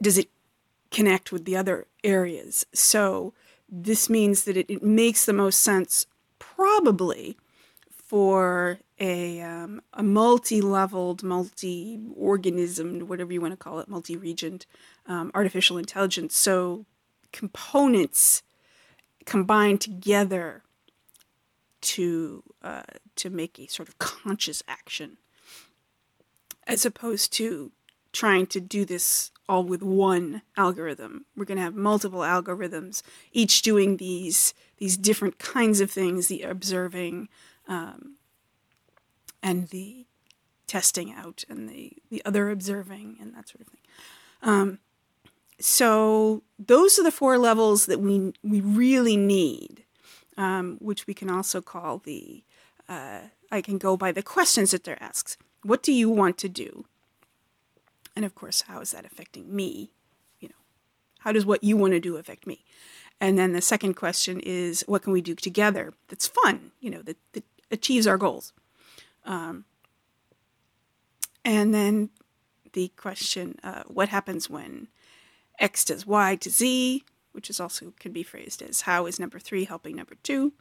does 0.00 0.18
it 0.18 0.28
connect 0.90 1.32
with 1.32 1.44
the 1.44 1.56
other 1.56 1.86
areas? 2.04 2.66
So 2.72 3.32
this 3.68 4.10
means 4.10 4.44
that 4.44 4.56
it, 4.56 4.68
it 4.68 4.82
makes 4.82 5.24
the 5.24 5.32
most 5.32 5.60
sense, 5.60 6.06
probably, 6.38 7.36
for 7.90 8.78
a, 9.02 9.40
um, 9.40 9.82
a 9.92 10.02
multi-leveled, 10.02 11.24
multi-organism, 11.24 13.00
whatever 13.00 13.32
you 13.32 13.40
want 13.40 13.52
to 13.52 13.56
call 13.56 13.80
it, 13.80 13.88
multi-regioned 13.88 14.64
um, 15.06 15.32
artificial 15.34 15.76
intelligence. 15.76 16.36
So 16.36 16.86
components 17.32 18.44
combine 19.26 19.78
together 19.78 20.62
to 21.80 22.44
uh, 22.62 22.82
to 23.16 23.28
make 23.28 23.58
a 23.58 23.66
sort 23.66 23.88
of 23.88 23.98
conscious 23.98 24.62
action, 24.68 25.18
as 26.64 26.86
opposed 26.86 27.32
to 27.32 27.72
trying 28.12 28.46
to 28.46 28.60
do 28.60 28.84
this 28.84 29.32
all 29.48 29.64
with 29.64 29.82
one 29.82 30.42
algorithm. 30.56 31.24
We're 31.36 31.44
going 31.44 31.56
to 31.56 31.64
have 31.64 31.74
multiple 31.74 32.20
algorithms, 32.20 33.02
each 33.32 33.62
doing 33.62 33.96
these 33.96 34.54
these 34.76 34.96
different 34.96 35.40
kinds 35.40 35.80
of 35.80 35.90
things: 35.90 36.28
the 36.28 36.42
observing, 36.42 37.28
um, 37.66 38.14
and 39.42 39.68
the 39.68 40.06
testing 40.66 41.12
out, 41.12 41.44
and 41.48 41.68
the 41.68 41.92
the 42.10 42.22
other 42.24 42.50
observing, 42.50 43.16
and 43.20 43.34
that 43.34 43.48
sort 43.48 43.62
of 43.62 43.68
thing. 43.68 43.80
Um, 44.42 44.78
so 45.60 46.42
those 46.58 46.98
are 46.98 47.02
the 47.02 47.10
four 47.10 47.38
levels 47.38 47.86
that 47.86 48.00
we 48.00 48.32
we 48.42 48.60
really 48.60 49.16
need, 49.16 49.84
um, 50.36 50.78
which 50.80 51.06
we 51.06 51.14
can 51.14 51.30
also 51.30 51.60
call 51.60 51.98
the. 51.98 52.42
Uh, 52.88 53.20
I 53.50 53.60
can 53.60 53.78
go 53.78 53.96
by 53.96 54.12
the 54.12 54.22
questions 54.22 54.70
that 54.70 54.84
they're 54.84 55.02
asked. 55.02 55.36
What 55.62 55.82
do 55.82 55.92
you 55.92 56.08
want 56.08 56.38
to 56.38 56.48
do? 56.48 56.86
And 58.16 58.24
of 58.24 58.34
course, 58.34 58.62
how 58.62 58.80
is 58.80 58.90
that 58.92 59.04
affecting 59.04 59.54
me? 59.54 59.92
You 60.40 60.48
know, 60.48 60.62
how 61.20 61.32
does 61.32 61.46
what 61.46 61.62
you 61.62 61.76
want 61.76 61.92
to 61.92 62.00
do 62.00 62.16
affect 62.16 62.46
me? 62.46 62.64
And 63.20 63.38
then 63.38 63.52
the 63.52 63.60
second 63.60 63.94
question 63.94 64.40
is, 64.40 64.84
what 64.88 65.02
can 65.02 65.12
we 65.12 65.20
do 65.20 65.34
together 65.34 65.92
that's 66.08 66.26
fun? 66.26 66.72
You 66.80 66.90
know, 66.90 67.02
that, 67.02 67.16
that 67.32 67.44
achieves 67.70 68.06
our 68.06 68.18
goals. 68.18 68.52
Um, 69.24 69.64
and 71.44 71.74
then 71.74 72.10
the 72.72 72.88
question, 72.96 73.56
uh, 73.62 73.82
what 73.86 74.08
happens 74.08 74.48
when 74.48 74.88
X 75.58 75.84
does 75.84 76.06
Y 76.06 76.36
to 76.36 76.50
Z, 76.50 77.04
which 77.32 77.50
is 77.50 77.60
also 77.60 77.92
can 77.98 78.12
be 78.12 78.22
phrased 78.22 78.62
as 78.62 78.82
how 78.82 79.06
is 79.06 79.20
number 79.20 79.38
three 79.38 79.64
helping 79.64 79.96
number 79.96 80.14
two? 80.22 80.52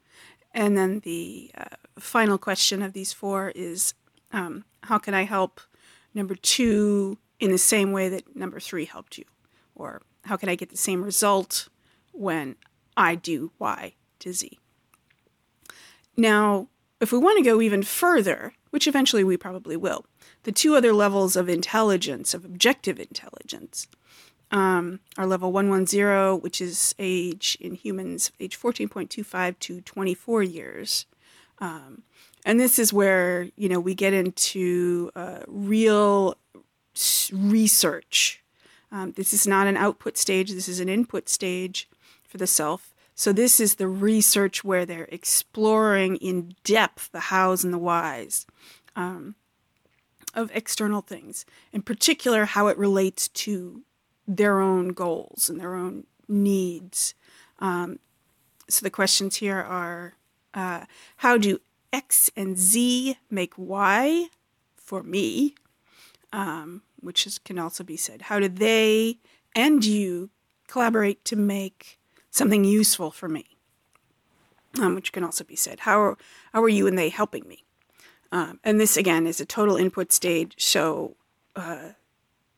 And 0.53 0.77
then 0.77 0.99
the 0.99 1.51
uh, 1.57 1.75
final 1.97 2.37
question 2.37 2.81
of 2.81 2.93
these 2.93 3.13
four 3.13 3.51
is 3.55 3.93
um, 4.31 4.65
how 4.83 4.97
can 4.97 5.13
I 5.13 5.23
help 5.23 5.61
number 6.13 6.35
two 6.35 7.17
in 7.39 7.51
the 7.51 7.57
same 7.57 7.91
way 7.91 8.09
that 8.09 8.35
number 8.35 8.59
three 8.59 8.85
helped 8.85 9.17
you? 9.17 9.25
Or 9.75 10.01
how 10.25 10.37
can 10.37 10.49
I 10.49 10.55
get 10.55 10.69
the 10.69 10.77
same 10.77 11.03
result 11.03 11.69
when 12.11 12.55
I 12.97 13.15
do 13.15 13.51
Y 13.59 13.93
to 14.19 14.33
Z? 14.33 14.59
Now, 16.17 16.67
if 17.01 17.11
we 17.11 17.17
want 17.17 17.37
to 17.37 17.43
go 17.43 17.59
even 17.61 17.81
further, 17.83 18.53
which 18.69 18.87
eventually 18.87 19.23
we 19.23 19.35
probably 19.35 19.75
will, 19.75 20.05
the 20.43 20.51
two 20.51 20.75
other 20.75 20.93
levels 20.93 21.35
of 21.35 21.49
intelligence, 21.49 22.33
of 22.33 22.45
objective 22.45 22.99
intelligence, 22.99 23.87
um, 24.51 24.99
are 25.17 25.25
level 25.25 25.51
110, 25.51 26.41
which 26.41 26.61
is 26.61 26.93
age 26.99 27.57
in 27.59 27.73
humans, 27.73 28.31
age 28.39 28.59
14.25 28.59 29.59
to 29.59 29.81
24 29.81 30.43
years. 30.43 31.05
Um, 31.59 32.03
and 32.45 32.59
this 32.59 32.77
is 32.77 32.93
where, 32.93 33.47
you 33.55 33.69
know, 33.69 33.79
we 33.79 33.95
get 33.95 34.13
into 34.13 35.11
uh, 35.15 35.39
real 35.47 36.35
research. 37.31 38.43
Um, 38.91 39.13
this 39.13 39.33
is 39.33 39.47
not 39.47 39.67
an 39.67 39.77
output 39.77 40.17
stage, 40.17 40.51
this 40.51 40.67
is 40.67 40.79
an 40.79 40.89
input 40.89 41.29
stage 41.29 41.89
for 42.27 42.37
the 42.37 42.47
self. 42.47 42.90
So, 43.15 43.31
this 43.31 43.59
is 43.59 43.75
the 43.75 43.87
research 43.87 44.63
where 44.63 44.85
they're 44.85 45.09
exploring 45.11 46.15
in 46.17 46.55
depth 46.63 47.11
the 47.11 47.19
hows 47.19 47.63
and 47.63 47.73
the 47.73 47.77
whys 47.77 48.45
um, 48.95 49.35
of 50.33 50.49
external 50.53 51.01
things, 51.01 51.45
in 51.71 51.81
particular, 51.81 52.45
how 52.45 52.67
it 52.67 52.77
relates 52.77 53.27
to 53.27 53.83
their 54.27 54.59
own 54.59 54.89
goals 54.89 55.49
and 55.49 55.59
their 55.59 55.75
own 55.75 56.05
needs. 56.27 57.13
Um, 57.59 57.99
so, 58.69 58.83
the 58.83 58.89
questions 58.89 59.37
here 59.37 59.59
are 59.59 60.15
uh, 60.53 60.85
how 61.17 61.37
do 61.37 61.59
X 61.93 62.31
and 62.35 62.57
Z 62.57 63.17
make 63.29 63.53
Y 63.57 64.27
for 64.75 65.03
me? 65.03 65.55
Um, 66.33 66.83
which 67.01 67.27
is, 67.27 67.39
can 67.39 67.59
also 67.59 67.83
be 67.83 67.97
said. 67.97 68.23
How 68.23 68.39
do 68.39 68.47
they 68.47 69.19
and 69.53 69.83
you 69.83 70.29
collaborate 70.67 71.25
to 71.25 71.35
make 71.35 71.99
something 72.31 72.63
useful 72.63 73.11
for 73.11 73.29
me? 73.29 73.45
Um, 74.79 74.95
which 74.95 75.11
can 75.11 75.23
also 75.23 75.43
be 75.43 75.55
said. 75.55 75.81
How 75.81 75.99
are, 75.99 76.17
how 76.53 76.63
are 76.63 76.69
you 76.69 76.87
and 76.87 76.97
they 76.97 77.09
helping 77.09 77.47
me? 77.47 77.65
Um, 78.31 78.59
and 78.63 78.79
this 78.79 78.95
again 78.95 79.27
is 79.27 79.41
a 79.41 79.45
total 79.45 79.75
input 79.75 80.11
stage. 80.11 80.55
So, 80.57 81.17
uh, 81.55 81.89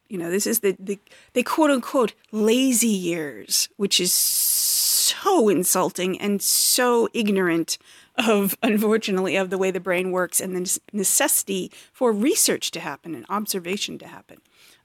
you 0.07 0.19
know, 0.19 0.29
this 0.29 0.45
is 0.45 0.59
the, 0.59 0.77
the 0.79 0.99
they 1.33 1.41
quote 1.41 1.71
unquote 1.71 2.13
lazy 2.31 2.87
years, 2.87 3.67
which 3.77 3.99
is 3.99 4.13
so 4.13 5.49
insulting 5.49 6.19
and 6.21 6.41
so 6.41 7.09
ignorant 7.13 7.79
of 8.15 8.55
unfortunately 8.61 9.35
of 9.35 9.49
the 9.49 9.57
way 9.57 9.71
the 9.71 9.79
brain 9.79 10.11
works 10.11 10.39
and 10.39 10.55
the 10.55 10.79
necessity 10.91 11.71
for 11.91 12.11
research 12.11 12.69
to 12.71 12.79
happen 12.79 13.15
and 13.15 13.25
observation 13.29 13.97
to 13.97 14.07
happen. 14.07 14.39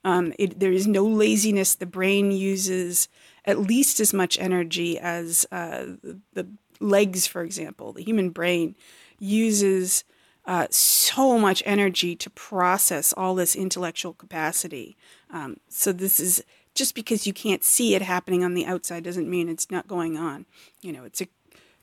Um, 0.05 0.33
it, 0.38 0.61
there 0.61 0.72
is 0.72 0.87
no 0.87 1.05
laziness. 1.05 1.74
The 1.74 1.85
brain 1.85 2.33
uses 2.33 3.09
at 3.48 3.58
least 3.58 3.98
as 3.98 4.12
much 4.12 4.38
energy 4.38 4.98
as 4.98 5.46
uh, 5.50 5.87
the, 6.34 6.46
legs, 6.80 7.26
for 7.26 7.42
example. 7.42 7.92
The 7.92 8.04
human 8.04 8.30
brain 8.30 8.76
uses 9.18 10.04
uh, 10.44 10.68
so 10.70 11.37
much 11.37 11.61
energy 11.66 12.14
to 12.14 12.30
process 12.30 13.12
all 13.12 13.34
this 13.34 13.56
intellectual 13.56 14.12
capacity. 14.12 14.96
Um, 15.30 15.56
so 15.68 15.90
this 15.92 16.20
is 16.20 16.44
just 16.74 16.94
because 16.94 17.26
you 17.26 17.32
can't 17.32 17.64
see 17.64 17.96
it 17.96 18.02
happening 18.02 18.44
on 18.44 18.54
the 18.54 18.64
outside 18.64 19.02
doesn't 19.02 19.28
mean 19.28 19.48
it's 19.48 19.72
not 19.72 19.88
going 19.88 20.16
on. 20.16 20.46
You 20.80 20.92
know, 20.92 21.02
it's 21.02 21.20
a 21.20 21.26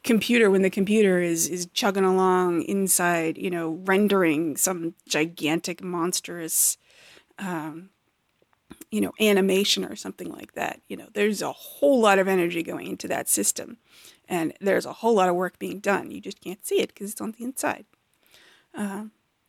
computer 0.03 0.49
when 0.49 0.61
the 0.61 0.69
computer 0.69 1.19
is 1.19 1.49
is 1.49 1.65
chugging 1.73 2.05
along 2.05 2.61
inside, 2.61 3.37
you 3.37 3.49
know, 3.49 3.81
rendering 3.83 4.55
some 4.55 4.93
gigantic, 5.09 5.83
monstrous, 5.83 6.77
um, 7.37 7.89
you 8.91 9.01
know, 9.01 9.13
animation 9.19 9.85
or 9.85 9.95
something 9.95 10.31
like 10.31 10.53
that. 10.53 10.81
You 10.87 10.97
know, 10.97 11.07
there's 11.13 11.41
a 11.41 11.51
whole 11.51 11.99
lot 11.99 12.19
of 12.19 12.27
energy 12.27 12.63
going 12.63 12.87
into 12.87 13.07
that 13.07 13.29
system, 13.29 13.77
and 14.27 14.53
there's 14.59 14.85
a 14.85 14.93
whole 14.93 15.15
lot 15.15 15.29
of 15.29 15.35
work 15.35 15.59
being 15.59 15.79
done. 15.79 16.11
You 16.11 16.21
just 16.21 16.41
can't 16.41 16.65
see 16.65 16.79
it 16.79 16.93
because 16.93 17.11
it's 17.11 17.21
on 17.21 17.33
the 17.37 17.43
inside. 17.43 17.85
Uh, 18.73 19.05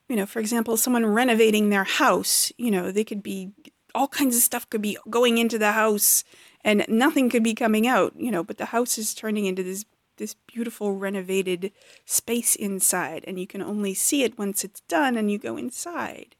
you 0.08 0.16
know, 0.16 0.26
for 0.26 0.38
example, 0.38 0.76
someone 0.76 1.04
renovating 1.04 1.70
their 1.70 1.84
house, 1.84 2.52
you 2.56 2.70
know, 2.70 2.92
they 2.92 3.04
could 3.04 3.22
be 3.22 3.50
all 3.94 4.08
kinds 4.08 4.36
of 4.36 4.42
stuff 4.42 4.68
could 4.68 4.82
be 4.82 4.98
going 5.08 5.38
into 5.38 5.58
the 5.58 5.72
house 5.72 6.22
and 6.62 6.84
nothing 6.88 7.30
could 7.30 7.42
be 7.42 7.54
coming 7.54 7.86
out, 7.86 8.12
you 8.16 8.30
know, 8.30 8.44
but 8.44 8.58
the 8.58 8.66
house 8.66 8.98
is 8.98 9.14
turning 9.14 9.46
into 9.46 9.62
this 9.62 9.84
this 10.16 10.34
beautiful 10.46 10.94
renovated 10.94 11.72
space 12.06 12.54
inside, 12.56 13.22
and 13.26 13.38
you 13.38 13.46
can 13.46 13.62
only 13.62 13.92
see 13.92 14.22
it 14.22 14.38
once 14.38 14.64
it's 14.64 14.80
done 14.82 15.16
and 15.16 15.30
you 15.30 15.38
go 15.38 15.56
inside. 15.56 16.35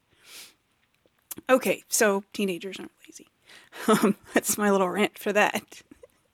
Okay, 1.49 1.83
so 1.87 2.23
teenagers 2.33 2.79
aren't 2.79 2.91
lazy. 3.07 3.27
Um, 3.87 4.15
that's 4.33 4.57
my 4.57 4.71
little 4.71 4.89
rant 4.89 5.19
for 5.19 5.31
that. 5.31 5.81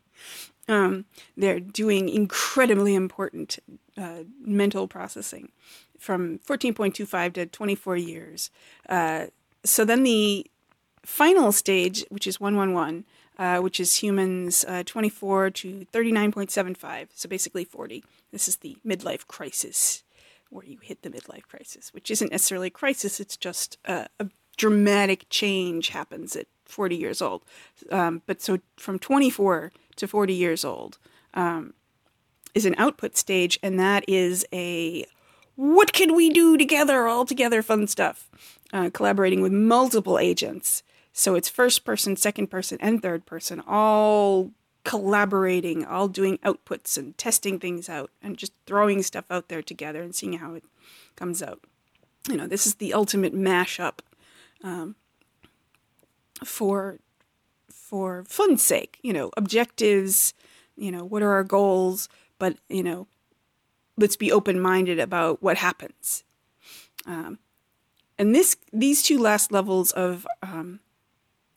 um, 0.68 1.06
they're 1.36 1.60
doing 1.60 2.08
incredibly 2.08 2.96
important 2.96 3.60
uh, 3.98 4.24
mental 4.40 4.88
processing 4.88 5.52
from 6.00 6.40
14.25 6.40 7.34
to 7.34 7.46
24 7.46 7.98
years. 7.98 8.50
Uh, 8.88 9.26
so 9.64 9.86
then 9.86 10.04
the 10.04 10.46
final 11.06 11.52
stage, 11.52 12.06
which 12.10 12.28
is 12.28 12.40
111, 12.40 13.06
uh, 13.38 13.60
which 13.60 13.80
is 13.80 13.96
humans 13.98 14.66
uh, 14.68 14.84
24 14.86 15.50
to 15.52 15.86
39.75, 15.92 17.08
so 17.14 17.30
basically 17.30 17.64
40. 17.64 18.04
This 18.32 18.48
is 18.48 18.58
the 18.58 18.78
midlife 18.86 19.28
crisis, 19.28 20.04
where 20.50 20.66
you 20.66 20.78
hit 20.82 21.02
the 21.02 21.10
midlife 21.10 21.44
crisis, 21.44 21.94
which 21.94 22.12
isn't 22.12 22.32
necessarily 22.32 22.68
a 22.68 22.72
crisis, 22.72 23.20
it's 23.20 23.38
just 23.38 23.78
a, 23.86 24.08
a 24.20 24.28
dramatic 24.58 25.26
change 25.30 25.90
happens 25.90 26.36
at 26.36 26.48
40 26.66 26.96
years 26.96 27.22
old. 27.22 27.44
Um, 27.92 28.22
but 28.26 28.42
so 28.42 28.60
from 28.78 29.00
24 29.00 29.72
to 29.96 30.08
40 30.08 30.34
years 30.34 30.66
old 30.66 30.98
um, 31.34 31.74
is 32.54 32.66
an 32.66 32.76
output 32.78 33.18
stage, 33.18 33.60
and 33.62 33.80
that 33.80 34.04
is 34.08 34.46
a 34.54 35.06
what 35.56 35.94
can 35.94 36.16
we 36.16 36.32
do 36.32 36.58
together, 36.58 37.08
all 37.08 37.26
together 37.26 37.62
fun 37.62 37.86
stuff, 37.88 38.30
uh, 38.72 38.90
collaborating 38.92 39.42
with 39.42 39.52
multiple 39.52 40.18
agents 40.18 40.82
so 41.14 41.36
it's 41.36 41.48
first 41.48 41.86
person, 41.86 42.16
second 42.16 42.48
person, 42.48 42.80
and 42.82 43.02
third 43.02 43.28
person, 43.28 43.62
all 43.68 44.52
collaborating, 44.84 45.86
all 45.86 46.08
doing 46.08 46.40
outputs 46.40 46.98
and 46.98 47.16
testing 47.18 47.60
things 47.60 47.88
out 47.88 48.10
and 48.22 48.36
just 48.36 48.52
throwing 48.66 49.04
stuff 49.04 49.26
out 49.30 49.48
there 49.48 49.62
together 49.62 50.02
and 50.02 50.14
seeing 50.14 50.34
how 50.34 50.56
it 50.56 50.64
comes 51.16 51.44
out. 51.44 51.62
You 52.28 52.36
know, 52.36 52.48
this 52.48 52.66
is 52.66 52.76
the 52.76 52.94
ultimate 52.94 53.36
mashup 53.36 54.00
um, 54.64 54.96
for 56.44 57.00
for 57.70 58.24
fun's 58.28 58.64
sake. 58.64 59.00
You 59.02 59.14
know, 59.14 59.32
objectives. 59.38 60.34
You 60.76 60.92
know, 60.92 61.06
what 61.06 61.22
are 61.22 61.32
our 61.32 61.44
goals? 61.44 62.10
But 62.40 62.58
you 62.70 62.84
know, 62.84 63.08
let's 63.98 64.16
be 64.16 64.32
open 64.32 64.60
minded 64.60 65.00
about 65.00 65.44
what 65.44 65.58
happens. 65.58 66.24
Um, 67.06 67.40
and 68.18 68.34
this 68.34 68.56
these 68.72 69.04
two 69.04 69.20
last 69.20 69.52
levels 69.52 69.92
of 69.92 70.26
um, 70.42 70.80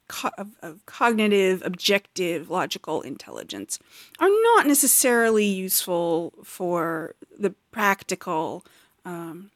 co- 0.09 0.31
of, 0.38 0.49
of 0.62 0.85
cognitive, 0.87 1.62
objective, 1.64 2.51
logical 2.51 3.03
intelligence 3.03 3.79
are 4.19 4.29
not 4.29 4.66
necessarily 4.66 5.45
useful 5.45 6.33
for 6.45 7.14
the 7.38 7.55
practical 7.71 8.64
um, 9.05 9.51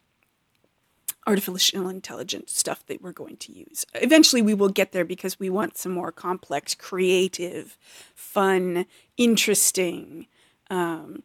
artificial 1.31 1.87
intelligence 1.87 2.51
stuff 2.53 2.85
that 2.87 3.01
we're 3.01 3.13
going 3.13 3.37
to 3.37 3.51
use. 3.53 3.85
Eventually, 3.95 4.41
we 4.41 4.53
will 4.53 4.69
get 4.69 4.91
there 4.91 5.05
because 5.05 5.39
we 5.39 5.49
want 5.49 5.77
some 5.77 5.93
more 5.93 6.11
complex, 6.11 6.75
creative, 6.75 7.77
fun, 8.13 8.85
interesting, 9.17 10.27
um, 10.69 11.23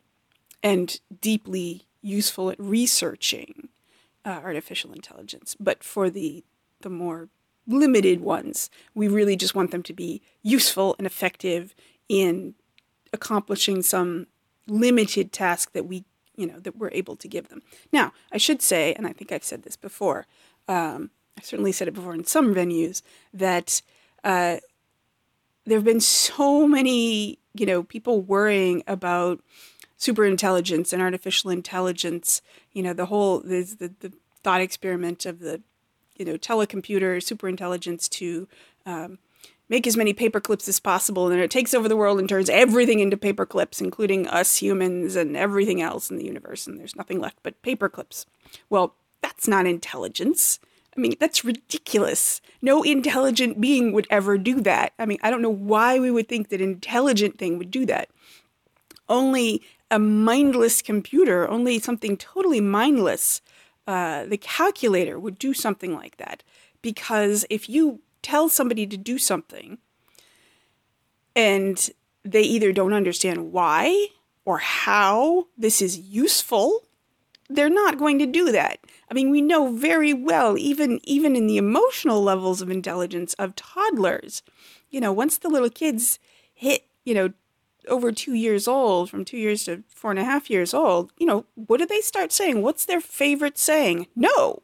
and 0.62 1.00
deeply 1.20 1.86
useful 2.02 2.50
at 2.50 2.60
researching 2.60 3.68
uh, 4.24 4.40
artificial 4.44 4.92
intelligence. 4.92 5.56
But 5.58 5.82
for 5.82 6.08
the 6.08 6.44
the 6.82 6.90
more 6.90 7.28
limited 7.66 8.20
ones, 8.20 8.70
we 8.94 9.08
really 9.08 9.34
just 9.34 9.56
want 9.56 9.72
them 9.72 9.82
to 9.82 9.92
be 9.92 10.22
useful 10.42 10.94
and 10.98 11.06
effective 11.06 11.74
in 12.08 12.54
accomplishing 13.12 13.82
some 13.82 14.26
limited 14.68 15.32
task 15.32 15.72
that 15.72 15.86
we 15.86 16.04
you 16.36 16.46
know 16.46 16.58
that 16.60 16.76
we're 16.76 16.90
able 16.92 17.16
to 17.16 17.28
give 17.28 17.48
them. 17.48 17.62
Now, 17.92 18.12
I 18.32 18.38
should 18.38 18.62
say, 18.62 18.94
and 18.94 19.06
I 19.06 19.12
think 19.12 19.32
I've 19.32 19.44
said 19.44 19.62
this 19.62 19.76
before. 19.76 20.26
Um, 20.68 21.10
I 21.38 21.42
certainly 21.42 21.72
said 21.72 21.88
it 21.88 21.94
before 21.94 22.14
in 22.14 22.24
some 22.24 22.54
venues 22.54 23.02
that 23.32 23.82
uh, 24.24 24.58
there 25.64 25.78
have 25.78 25.84
been 25.84 26.00
so 26.00 26.66
many, 26.66 27.38
you 27.54 27.66
know, 27.66 27.82
people 27.82 28.22
worrying 28.22 28.82
about 28.86 29.40
super 29.96 30.24
intelligence 30.24 30.92
and 30.92 31.02
artificial 31.02 31.50
intelligence. 31.50 32.40
You 32.72 32.82
know, 32.82 32.92
the 32.92 33.06
whole 33.06 33.40
there's 33.40 33.76
the, 33.76 33.92
the 34.00 34.12
thought 34.42 34.60
experiment 34.60 35.26
of 35.26 35.40
the, 35.40 35.62
you 36.16 36.24
know, 36.24 36.36
telecomputer 36.36 37.22
super 37.22 37.48
intelligence 37.48 38.08
to 38.10 38.48
um, 38.86 39.18
make 39.68 39.86
as 39.86 39.96
many 39.96 40.12
paper 40.12 40.40
clips 40.40 40.68
as 40.68 40.80
possible, 40.80 41.26
and 41.26 41.34
then 41.34 41.42
it 41.42 41.50
takes 41.50 41.74
over 41.74 41.88
the 41.88 41.96
world 41.96 42.18
and 42.18 42.28
turns 42.28 42.48
everything 42.48 43.00
into 43.00 43.16
paper 43.16 43.46
clips, 43.46 43.80
including 43.80 44.26
us 44.28 44.56
humans 44.56 45.16
and 45.16 45.36
everything 45.36 45.82
else 45.82 46.10
in 46.10 46.16
the 46.16 46.24
universe, 46.24 46.66
and 46.66 46.78
there's 46.78 46.96
nothing 46.96 47.20
left 47.20 47.38
but 47.42 47.60
paper 47.62 47.88
clips. 47.88 48.26
Well, 48.70 48.94
that's 49.22 49.48
not 49.48 49.66
intelligence. 49.66 50.60
I 50.96 51.00
mean, 51.00 51.14
that's 51.20 51.44
ridiculous. 51.44 52.40
No 52.62 52.82
intelligent 52.82 53.60
being 53.60 53.92
would 53.92 54.06
ever 54.08 54.38
do 54.38 54.60
that. 54.62 54.92
I 54.98 55.04
mean, 55.04 55.18
I 55.22 55.30
don't 55.30 55.42
know 55.42 55.50
why 55.50 55.98
we 55.98 56.10
would 56.10 56.28
think 56.28 56.48
that 56.48 56.60
an 56.60 56.70
intelligent 56.70 57.38
thing 57.38 57.58
would 57.58 57.70
do 57.70 57.84
that. 57.86 58.08
Only 59.08 59.62
a 59.90 59.98
mindless 59.98 60.80
computer, 60.82 61.48
only 61.48 61.78
something 61.78 62.16
totally 62.16 62.60
mindless, 62.60 63.42
uh, 63.86 64.24
the 64.24 64.38
calculator 64.38 65.18
would 65.18 65.38
do 65.38 65.54
something 65.54 65.94
like 65.94 66.16
that. 66.16 66.42
Because 66.82 67.44
if 67.50 67.68
you 67.68 68.00
tell 68.26 68.48
somebody 68.48 68.88
to 68.88 68.96
do 68.96 69.18
something 69.18 69.78
and 71.36 71.90
they 72.24 72.42
either 72.42 72.72
don't 72.72 72.92
understand 72.92 73.52
why 73.52 74.08
or 74.44 74.58
how 74.58 75.46
this 75.56 75.80
is 75.80 75.96
useful, 75.96 76.82
they're 77.48 77.70
not 77.70 77.98
going 77.98 78.18
to 78.18 78.26
do 78.26 78.50
that. 78.50 78.80
I 79.08 79.14
mean, 79.14 79.30
we 79.30 79.40
know 79.40 79.72
very 79.76 80.12
well, 80.12 80.58
even 80.58 80.98
even 81.04 81.36
in 81.36 81.46
the 81.46 81.56
emotional 81.56 82.20
levels 82.20 82.60
of 82.60 82.68
intelligence 82.68 83.34
of 83.34 83.54
toddlers, 83.54 84.42
you 84.90 85.00
know, 85.00 85.12
once 85.12 85.38
the 85.38 85.48
little 85.48 85.70
kids 85.70 86.18
hit, 86.52 86.82
you 87.04 87.14
know, 87.14 87.32
over 87.86 88.10
two 88.10 88.34
years 88.34 88.66
old, 88.66 89.08
from 89.08 89.24
two 89.24 89.36
years 89.36 89.64
to 89.66 89.84
four 89.94 90.10
and 90.10 90.18
a 90.18 90.24
half 90.24 90.50
years 90.50 90.74
old, 90.74 91.12
you 91.16 91.26
know, 91.26 91.46
what 91.54 91.78
do 91.78 91.86
they 91.86 92.00
start 92.00 92.32
saying? 92.32 92.60
What's 92.60 92.84
their 92.86 93.00
favorite 93.00 93.56
saying? 93.56 94.08
No. 94.16 94.62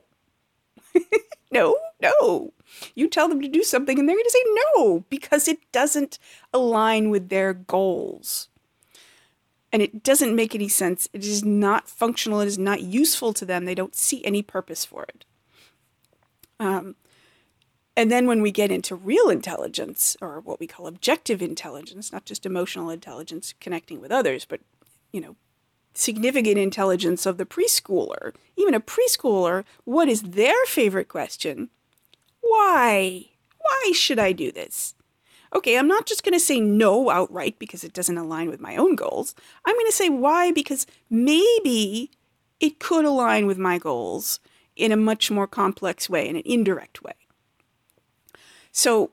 no, 1.53 1.77
no. 2.03 2.53
You 2.95 3.09
tell 3.09 3.29
them 3.29 3.41
to 3.41 3.49
do 3.49 3.63
something 3.63 3.99
and 3.99 4.09
they're 4.09 4.17
going 4.17 4.25
to 4.25 4.31
say 4.31 4.45
no 4.77 5.05
because 5.09 5.49
it 5.49 5.59
doesn't 5.73 6.19
align 6.53 7.11
with 7.11 7.29
their 7.29 7.53
goals. 7.53 8.49
And 9.73 9.81
it 9.81 10.03
doesn't 10.03 10.37
make 10.37 10.55
any 10.55 10.69
sense. 10.69 11.09
It 11.13 11.25
is 11.25 11.45
not 11.45 11.89
functional. 11.89 12.41
It 12.41 12.47
is 12.47 12.59
not 12.59 12.83
useful 12.83 13.33
to 13.33 13.47
them. 13.47 13.65
They 13.65 13.75
don't 13.75 13.95
see 13.95 14.23
any 14.25 14.43
purpose 14.43 14.85
for 14.85 15.05
it. 15.05 15.25
Um, 16.61 16.97
and 17.97 18.11
then 18.11 18.27
when 18.27 18.43
we 18.43 18.51
get 18.51 18.71
into 18.71 18.95
real 18.95 19.29
intelligence, 19.29 20.17
or 20.21 20.41
what 20.41 20.61
we 20.61 20.67
call 20.67 20.87
objective 20.87 21.43
intelligence, 21.43 22.13
not 22.13 22.25
just 22.25 22.47
emotional 22.47 22.91
intelligence 22.91 23.55
connecting 23.61 24.01
with 24.01 24.11
others, 24.11 24.45
but, 24.45 24.61
you 25.13 25.21
know, 25.21 25.37
significant 25.95 26.57
intelligence 26.59 27.27
of 27.27 27.37
the 27.37 27.45
preschooler, 27.45 28.35
even 28.57 28.75
a 28.75 28.81
preschooler, 28.81 29.65
what 29.85 30.09
is 30.09 30.23
their 30.23 30.65
favorite 30.67 31.09
question? 31.09 31.69
Why? 32.43 33.27
Why 33.59 33.93
should 33.95 34.19
I 34.19 34.33
do 34.33 34.53
this? 34.53 34.95
Okay, 35.55 35.79
I'm 35.79 35.89
not 35.89 36.07
just 36.07 36.25
going 36.25 36.33
to 36.33 36.41
say 36.41 36.61
no 36.61 37.11
outright 37.11 37.59
because 37.59 37.85
it 37.85 37.93
doesn't 37.93 38.17
align 38.17 38.49
with 38.49 38.61
my 38.61 38.77
own 38.77 38.97
goals. 38.97 39.35
I'm 39.65 39.75
going 39.75 39.87
to 39.87 39.93
say 39.93 40.09
why 40.09 40.51
because 40.51 40.87
maybe 41.11 42.11
it 42.61 42.79
could 42.79 43.05
align 43.05 43.47
with 43.47 43.59
my 43.59 43.79
goals 43.79 44.41
in 44.77 44.93
a 44.93 44.97
much 44.97 45.31
more 45.31 45.47
complex 45.47 46.09
way, 46.09 46.27
in 46.29 46.37
an 46.37 46.43
indirect 46.45 47.03
way. 47.03 47.13
So, 48.71 49.11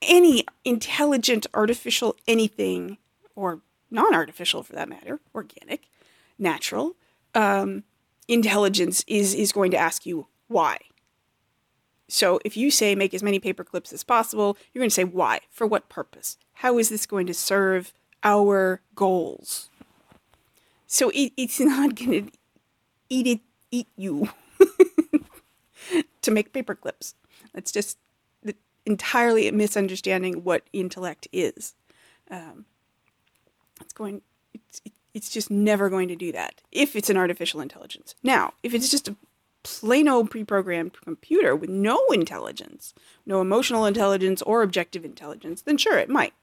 any 0.00 0.44
intelligent 0.64 1.46
artificial 1.54 2.14
anything, 2.28 2.98
or 3.34 3.60
non 3.90 4.14
artificial 4.14 4.62
for 4.62 4.74
that 4.74 4.88
matter, 4.88 5.18
organic, 5.34 5.88
natural, 6.38 6.94
um, 7.34 7.82
intelligence 8.28 9.02
is, 9.08 9.34
is 9.34 9.50
going 9.50 9.70
to 9.72 9.76
ask 9.76 10.06
you 10.06 10.28
why. 10.46 10.78
So 12.08 12.40
if 12.44 12.56
you 12.56 12.70
say 12.70 12.94
make 12.94 13.14
as 13.14 13.22
many 13.22 13.38
paper 13.38 13.64
clips 13.64 13.92
as 13.92 14.04
possible, 14.04 14.56
you're 14.72 14.80
going 14.80 14.90
to 14.90 14.94
say 14.94 15.04
why? 15.04 15.40
For 15.50 15.66
what 15.66 15.88
purpose? 15.88 16.36
How 16.54 16.78
is 16.78 16.88
this 16.88 17.06
going 17.06 17.26
to 17.26 17.34
serve 17.34 17.92
our 18.22 18.82
goals? 18.94 19.68
So 20.86 21.10
it, 21.10 21.32
it's 21.36 21.60
not 21.60 21.94
going 21.94 22.26
to 22.26 22.32
eat 23.08 23.26
it, 23.26 23.40
eat 23.70 23.88
you 23.96 24.28
to 26.22 26.30
make 26.30 26.52
paper 26.52 26.74
clips. 26.74 27.14
That's 27.52 27.72
just 27.72 27.98
entirely 28.86 29.48
a 29.48 29.52
misunderstanding 29.52 30.44
what 30.44 30.62
intellect 30.72 31.28
is. 31.32 31.74
Um, 32.30 32.66
it's 33.80 33.92
going, 33.92 34.22
it's, 34.52 34.80
it's 35.14 35.30
just 35.30 35.50
never 35.50 35.88
going 35.88 36.08
to 36.08 36.16
do 36.16 36.32
that 36.32 36.60
if 36.70 36.96
it's 36.96 37.10
an 37.10 37.16
artificial 37.16 37.60
intelligence. 37.60 38.14
Now, 38.22 38.54
if 38.62 38.74
it's 38.74 38.90
just 38.90 39.08
a 39.08 39.16
plain 39.64 40.06
old 40.06 40.30
pre-programmed 40.30 40.92
computer 41.00 41.56
with 41.56 41.70
no 41.70 42.06
intelligence, 42.12 42.94
no 43.26 43.40
emotional 43.40 43.86
intelligence 43.86 44.42
or 44.42 44.62
objective 44.62 45.04
intelligence, 45.04 45.62
then 45.62 45.76
sure, 45.76 45.98
it 45.98 46.08
might. 46.08 46.34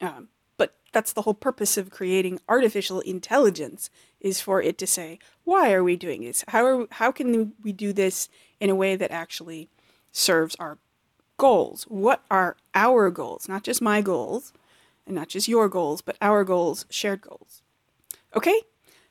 Um, 0.00 0.28
but 0.56 0.74
that's 0.92 1.12
the 1.12 1.22
whole 1.22 1.34
purpose 1.34 1.76
of 1.76 1.90
creating 1.90 2.40
artificial 2.48 3.00
intelligence 3.00 3.90
is 4.20 4.40
for 4.40 4.62
it 4.62 4.78
to 4.78 4.86
say, 4.86 5.18
why 5.44 5.72
are 5.72 5.82
we 5.82 5.96
doing 5.96 6.22
this? 6.22 6.44
How 6.48 6.64
are 6.64 6.86
how 6.92 7.10
can 7.10 7.54
we 7.64 7.72
do 7.72 7.92
this 7.92 8.28
in 8.60 8.70
a 8.70 8.76
way 8.76 8.94
that 8.94 9.10
actually 9.10 9.68
serves 10.12 10.54
our 10.56 10.78
goals? 11.36 11.84
What 11.84 12.22
are 12.30 12.56
our 12.74 13.10
goals? 13.10 13.48
Not 13.48 13.64
just 13.64 13.80
my 13.80 14.02
goals, 14.02 14.52
and 15.06 15.14
not 15.16 15.28
just 15.28 15.48
your 15.48 15.68
goals, 15.68 16.02
but 16.02 16.16
our 16.20 16.44
goals, 16.44 16.84
shared 16.90 17.22
goals. 17.22 17.62
Okay, 18.36 18.62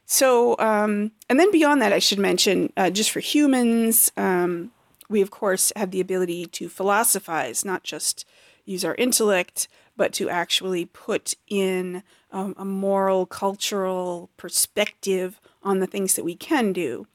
so, 0.09 0.55
um, 0.57 1.11
and 1.29 1.37
then 1.37 1.51
beyond 1.51 1.81
that, 1.81 1.91
I 1.91 1.99
should 1.99 2.17
mention 2.17 2.71
uh, 2.77 2.89
just 2.89 3.11
for 3.11 3.19
humans, 3.19 4.09
um, 4.15 4.71
we 5.09 5.21
of 5.21 5.31
course 5.31 5.73
have 5.75 5.91
the 5.91 5.99
ability 5.99 6.45
to 6.45 6.69
philosophize, 6.69 7.65
not 7.65 7.83
just 7.83 8.25
use 8.63 8.85
our 8.85 8.95
intellect, 8.95 9.67
but 9.97 10.13
to 10.13 10.29
actually 10.29 10.85
put 10.85 11.33
in 11.49 12.03
um, 12.31 12.55
a 12.57 12.63
moral, 12.63 13.25
cultural 13.25 14.29
perspective 14.37 15.41
on 15.61 15.79
the 15.79 15.87
things 15.87 16.15
that 16.15 16.23
we 16.23 16.35
can 16.35 16.71
do. 16.71 17.05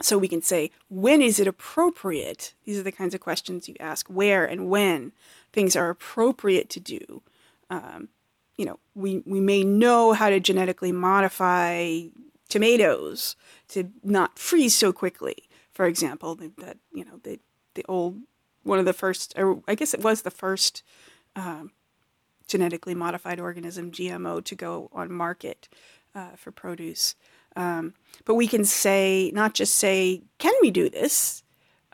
So 0.00 0.18
we 0.18 0.28
can 0.28 0.42
say, 0.42 0.72
when 0.88 1.22
is 1.22 1.38
it 1.38 1.46
appropriate? 1.46 2.54
These 2.64 2.78
are 2.78 2.82
the 2.82 2.90
kinds 2.90 3.14
of 3.14 3.20
questions 3.20 3.68
you 3.68 3.76
ask 3.78 4.08
where 4.08 4.44
and 4.44 4.68
when 4.68 5.12
things 5.52 5.76
are 5.76 5.90
appropriate 5.90 6.68
to 6.70 6.80
do. 6.80 7.22
Um, 7.68 8.08
you 8.60 8.66
know, 8.66 8.78
we, 8.94 9.22
we 9.24 9.40
may 9.40 9.64
know 9.64 10.12
how 10.12 10.28
to 10.28 10.38
genetically 10.38 10.92
modify 10.92 12.02
tomatoes 12.50 13.34
to 13.68 13.90
not 14.04 14.38
freeze 14.38 14.74
so 14.74 14.92
quickly. 14.92 15.48
For 15.72 15.86
example, 15.86 16.34
that 16.34 16.76
you 16.92 17.06
know 17.06 17.20
the 17.22 17.40
the 17.72 17.86
old 17.88 18.20
one 18.62 18.78
of 18.78 18.84
the 18.84 18.92
first, 18.92 19.32
or 19.38 19.62
I 19.66 19.74
guess 19.74 19.94
it 19.94 20.02
was 20.02 20.22
the 20.22 20.30
first 20.30 20.82
um, 21.34 21.70
genetically 22.46 22.94
modified 22.94 23.40
organism 23.40 23.92
GMO 23.92 24.44
to 24.44 24.54
go 24.54 24.90
on 24.92 25.10
market 25.10 25.70
uh, 26.14 26.36
for 26.36 26.50
produce. 26.50 27.14
Um, 27.56 27.94
but 28.26 28.34
we 28.34 28.46
can 28.46 28.66
say 28.66 29.30
not 29.32 29.54
just 29.54 29.76
say, 29.76 30.20
can 30.36 30.52
we 30.60 30.70
do 30.70 30.90
this? 30.90 31.44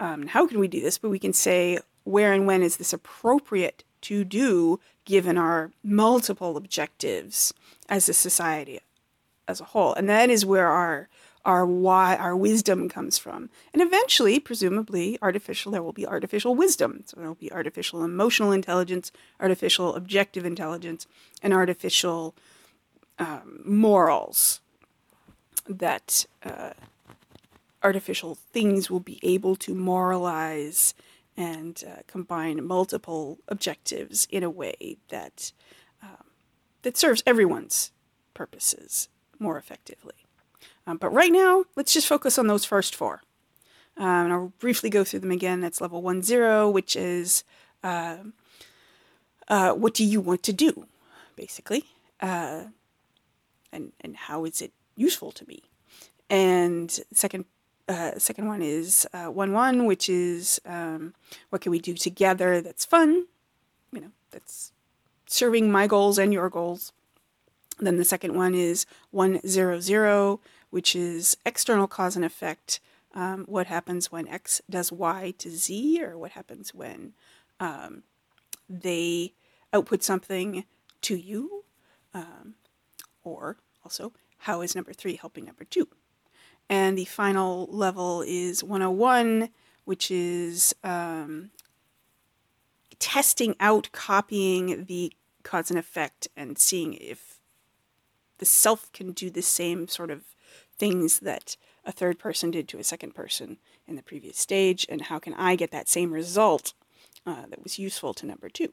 Um, 0.00 0.26
how 0.26 0.48
can 0.48 0.58
we 0.58 0.66
do 0.66 0.80
this? 0.80 0.98
But 0.98 1.10
we 1.10 1.20
can 1.20 1.32
say 1.32 1.78
where 2.02 2.32
and 2.32 2.44
when 2.44 2.64
is 2.64 2.76
this 2.76 2.92
appropriate 2.92 3.84
to 4.06 4.24
do 4.24 4.78
given 5.04 5.36
our 5.36 5.72
multiple 5.82 6.56
objectives 6.56 7.52
as 7.88 8.08
a 8.08 8.14
society 8.14 8.80
as 9.48 9.60
a 9.60 9.64
whole. 9.64 9.94
And 9.94 10.08
that 10.08 10.30
is 10.30 10.44
where 10.44 10.68
our 10.68 11.08
our 11.44 11.64
why 11.64 12.16
our 12.16 12.36
wisdom 12.36 12.88
comes 12.88 13.18
from. 13.18 13.50
And 13.72 13.80
eventually, 13.80 14.40
presumably, 14.40 15.16
artificial 15.22 15.70
there 15.70 15.82
will 15.82 15.92
be 15.92 16.06
artificial 16.06 16.56
wisdom. 16.56 17.04
So 17.06 17.20
there 17.20 17.28
will 17.28 17.36
be 17.36 17.52
artificial 17.52 18.02
emotional 18.02 18.50
intelligence, 18.50 19.12
artificial 19.38 19.94
objective 19.94 20.44
intelligence, 20.44 21.06
and 21.40 21.52
artificial 21.52 22.34
um, 23.20 23.60
morals 23.64 24.60
that 25.68 26.26
uh, 26.44 26.70
artificial 27.82 28.34
things 28.34 28.90
will 28.90 29.00
be 29.00 29.20
able 29.22 29.54
to 29.56 29.72
moralize 29.72 30.94
and 31.36 31.82
uh, 31.86 32.02
combine 32.06 32.64
multiple 32.66 33.38
objectives 33.48 34.26
in 34.30 34.42
a 34.42 34.50
way 34.50 34.96
that 35.08 35.52
um, 36.02 36.30
that 36.82 36.96
serves 36.96 37.22
everyone's 37.26 37.92
purposes 38.34 39.08
more 39.38 39.58
effectively. 39.58 40.14
Um, 40.86 40.98
but 40.98 41.10
right 41.10 41.32
now, 41.32 41.64
let's 41.74 41.92
just 41.92 42.06
focus 42.06 42.38
on 42.38 42.46
those 42.46 42.64
first 42.64 42.94
four. 42.94 43.22
Um, 43.96 44.06
and 44.06 44.32
I'll 44.32 44.52
briefly 44.58 44.90
go 44.90 45.04
through 45.04 45.20
them 45.20 45.30
again. 45.30 45.60
That's 45.60 45.80
level 45.80 46.02
one 46.02 46.22
zero, 46.22 46.70
which 46.70 46.96
is 46.96 47.44
uh, 47.82 48.18
uh, 49.48 49.72
what 49.72 49.94
do 49.94 50.04
you 50.04 50.20
want 50.20 50.42
to 50.44 50.52
do, 50.52 50.86
basically, 51.34 51.84
uh, 52.20 52.64
and 53.72 53.92
and 54.00 54.16
how 54.16 54.44
is 54.44 54.60
it 54.60 54.72
useful 54.96 55.32
to 55.32 55.46
me. 55.46 55.62
And 56.28 56.90
second 57.12 57.44
uh, 57.88 58.18
second 58.18 58.46
one 58.46 58.62
is 58.62 59.06
uh, 59.12 59.26
one 59.26 59.52
one, 59.52 59.86
which 59.86 60.08
is 60.08 60.60
um, 60.66 61.14
what 61.50 61.60
can 61.60 61.70
we 61.70 61.78
do 61.78 61.94
together 61.94 62.60
that's 62.60 62.84
fun, 62.84 63.26
you 63.92 64.00
know, 64.00 64.10
that's 64.30 64.72
serving 65.26 65.70
my 65.70 65.86
goals 65.86 66.18
and 66.18 66.32
your 66.32 66.50
goals. 66.50 66.92
Then 67.78 67.96
the 67.96 68.04
second 68.04 68.34
one 68.34 68.54
is 68.54 68.86
one 69.10 69.40
zero 69.46 69.80
zero, 69.80 70.40
which 70.70 70.96
is 70.96 71.36
external 71.44 71.86
cause 71.86 72.16
and 72.16 72.24
effect. 72.24 72.80
Um, 73.14 73.44
what 73.46 73.66
happens 73.66 74.12
when 74.12 74.28
X 74.28 74.60
does 74.68 74.92
Y 74.92 75.32
to 75.38 75.50
Z, 75.50 76.02
or 76.02 76.18
what 76.18 76.32
happens 76.32 76.74
when 76.74 77.12
um, 77.60 78.02
they 78.68 79.32
output 79.72 80.02
something 80.02 80.64
to 81.02 81.16
you, 81.16 81.64
um, 82.12 82.54
or 83.22 83.56
also 83.84 84.12
how 84.38 84.60
is 84.60 84.74
number 84.74 84.92
three 84.92 85.16
helping 85.16 85.44
number 85.44 85.64
two. 85.64 85.88
And 86.68 86.98
the 86.98 87.04
final 87.04 87.68
level 87.70 88.22
is 88.26 88.64
101, 88.64 89.50
which 89.84 90.10
is 90.10 90.74
um, 90.82 91.50
testing 92.98 93.54
out 93.60 93.88
copying 93.92 94.86
the 94.86 95.12
cause 95.42 95.70
and 95.70 95.78
effect 95.78 96.26
and 96.36 96.58
seeing 96.58 96.94
if 96.94 97.38
the 98.38 98.44
self 98.44 98.92
can 98.92 99.12
do 99.12 99.30
the 99.30 99.42
same 99.42 99.86
sort 99.88 100.10
of 100.10 100.24
things 100.78 101.20
that 101.20 101.56
a 101.84 101.92
third 101.92 102.18
person 102.18 102.50
did 102.50 102.68
to 102.68 102.78
a 102.78 102.84
second 102.84 103.14
person 103.14 103.58
in 103.86 103.94
the 103.94 104.02
previous 104.02 104.38
stage, 104.38 104.84
and 104.88 105.02
how 105.02 105.18
can 105.18 105.32
I 105.34 105.54
get 105.54 105.70
that 105.70 105.88
same 105.88 106.12
result 106.12 106.74
uh, 107.24 107.46
that 107.48 107.62
was 107.62 107.78
useful 107.78 108.12
to 108.14 108.26
number 108.26 108.48
two. 108.48 108.72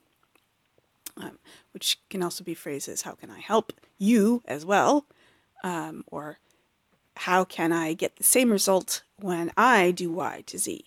Um, 1.15 1.37
which 1.73 1.99
can 2.09 2.23
also 2.23 2.43
be 2.43 2.55
phrases 2.55 3.03
how 3.03 3.11
can 3.11 3.29
I 3.29 3.39
help 3.39 3.71
you 3.99 4.41
as 4.45 4.65
well, 4.65 5.05
um, 5.63 6.03
or 6.07 6.39
how 7.17 7.43
can 7.43 7.71
I 7.71 7.93
get 7.93 8.15
the 8.17 8.23
same 8.23 8.51
result 8.51 9.03
when 9.19 9.51
I 9.55 9.91
do 9.91 10.11
Y 10.11 10.43
to 10.47 10.57
Z? 10.57 10.85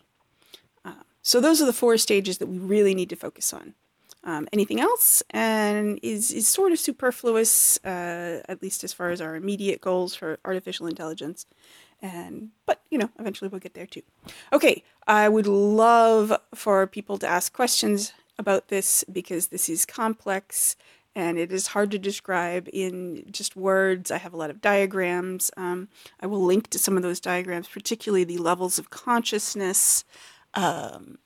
Uh, 0.84 0.92
so 1.22 1.40
those 1.40 1.62
are 1.62 1.66
the 1.66 1.72
four 1.72 1.96
stages 1.96 2.38
that 2.38 2.46
we 2.46 2.58
really 2.58 2.94
need 2.94 3.10
to 3.10 3.16
focus 3.16 3.52
on. 3.52 3.74
Um, 4.24 4.48
anything 4.52 4.80
else 4.80 5.22
and 5.30 6.00
is, 6.02 6.32
is 6.32 6.48
sort 6.48 6.72
of 6.72 6.80
superfluous, 6.80 7.78
uh, 7.84 8.42
at 8.48 8.60
least 8.60 8.82
as 8.82 8.92
far 8.92 9.10
as 9.10 9.20
our 9.20 9.36
immediate 9.36 9.80
goals 9.80 10.16
for 10.16 10.38
artificial 10.44 10.88
intelligence. 10.88 11.46
And 12.02 12.50
but 12.66 12.82
you 12.90 12.98
know, 12.98 13.10
eventually 13.18 13.48
we'll 13.48 13.60
get 13.60 13.74
there 13.74 13.86
too. 13.86 14.02
Okay, 14.52 14.82
I 15.06 15.28
would 15.28 15.46
love 15.46 16.36
for 16.54 16.86
people 16.86 17.18
to 17.18 17.26
ask 17.26 17.52
questions 17.52 18.12
about 18.38 18.68
this 18.68 19.04
because 19.10 19.48
this 19.48 19.68
is 19.68 19.86
complex 19.86 20.76
and 21.16 21.38
it 21.38 21.50
is 21.50 21.68
hard 21.68 21.90
to 21.92 21.98
describe 21.98 22.68
in 22.74 23.24
just 23.30 23.56
words. 23.56 24.10
I 24.10 24.18
have 24.18 24.34
a 24.34 24.36
lot 24.36 24.50
of 24.50 24.60
diagrams. 24.60 25.50
Um, 25.56 25.88
I 26.20 26.26
will 26.26 26.44
link 26.44 26.68
to 26.68 26.78
some 26.78 26.98
of 26.98 27.02
those 27.02 27.20
diagrams, 27.20 27.68
particularly 27.68 28.24
the 28.24 28.36
levels 28.36 28.78
of 28.78 28.90
consciousness, 28.90 30.04
um, 30.52 31.16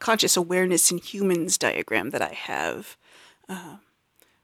conscious 0.00 0.36
awareness 0.36 0.92
in 0.92 0.98
humans 0.98 1.56
diagram 1.56 2.10
that 2.10 2.20
I 2.20 2.34
have, 2.34 2.98
uh, 3.48 3.76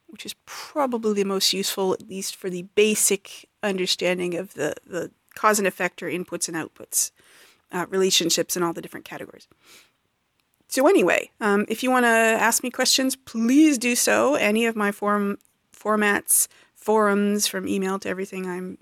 which 0.06 0.24
is 0.24 0.34
probably 0.46 1.12
the 1.12 1.24
most 1.24 1.52
useful, 1.52 1.92
at 1.92 2.08
least 2.08 2.34
for 2.34 2.48
the 2.48 2.62
basic 2.74 3.46
understanding 3.62 4.36
of 4.36 4.54
the, 4.54 4.74
the 4.86 5.10
cause 5.34 5.58
and 5.58 5.68
effect 5.68 6.02
or 6.02 6.06
inputs 6.06 6.48
and 6.48 6.56
outputs, 6.56 7.10
uh, 7.72 7.84
relationships, 7.90 8.56
and 8.56 8.64
all 8.64 8.72
the 8.72 8.80
different 8.80 9.04
categories. 9.04 9.46
So 10.70 10.86
anyway, 10.86 11.32
um, 11.40 11.66
if 11.68 11.82
you 11.82 11.90
want 11.90 12.04
to 12.04 12.08
ask 12.08 12.62
me 12.62 12.70
questions, 12.70 13.16
please 13.16 13.76
do 13.76 13.96
so. 13.96 14.36
Any 14.36 14.66
of 14.66 14.76
my 14.76 14.92
forum 14.92 15.38
formats, 15.76 16.46
forums, 16.76 17.48
from 17.48 17.66
email 17.66 17.98
to 17.98 18.08
everything, 18.08 18.46
I'm 18.46 18.78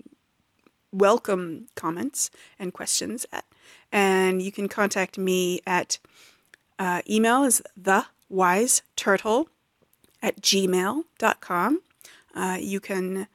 welcome 0.91 1.65
comments 1.73 2.29
and 2.59 2.73
questions 2.73 3.25
at. 3.33 3.43
And 3.91 4.39
you 4.39 4.51
can 4.51 4.69
contact 4.69 5.17
me 5.17 5.61
at 5.65 5.97
uh, 6.77 7.01
email 7.09 7.43
is 7.43 7.63
the 7.75 8.05
wise 8.29 8.83
turtle 8.95 9.49
at 10.21 10.39
gmail.com. 10.41 11.81
Uh, 12.35 12.57
you 12.59 12.79
can 12.79 13.27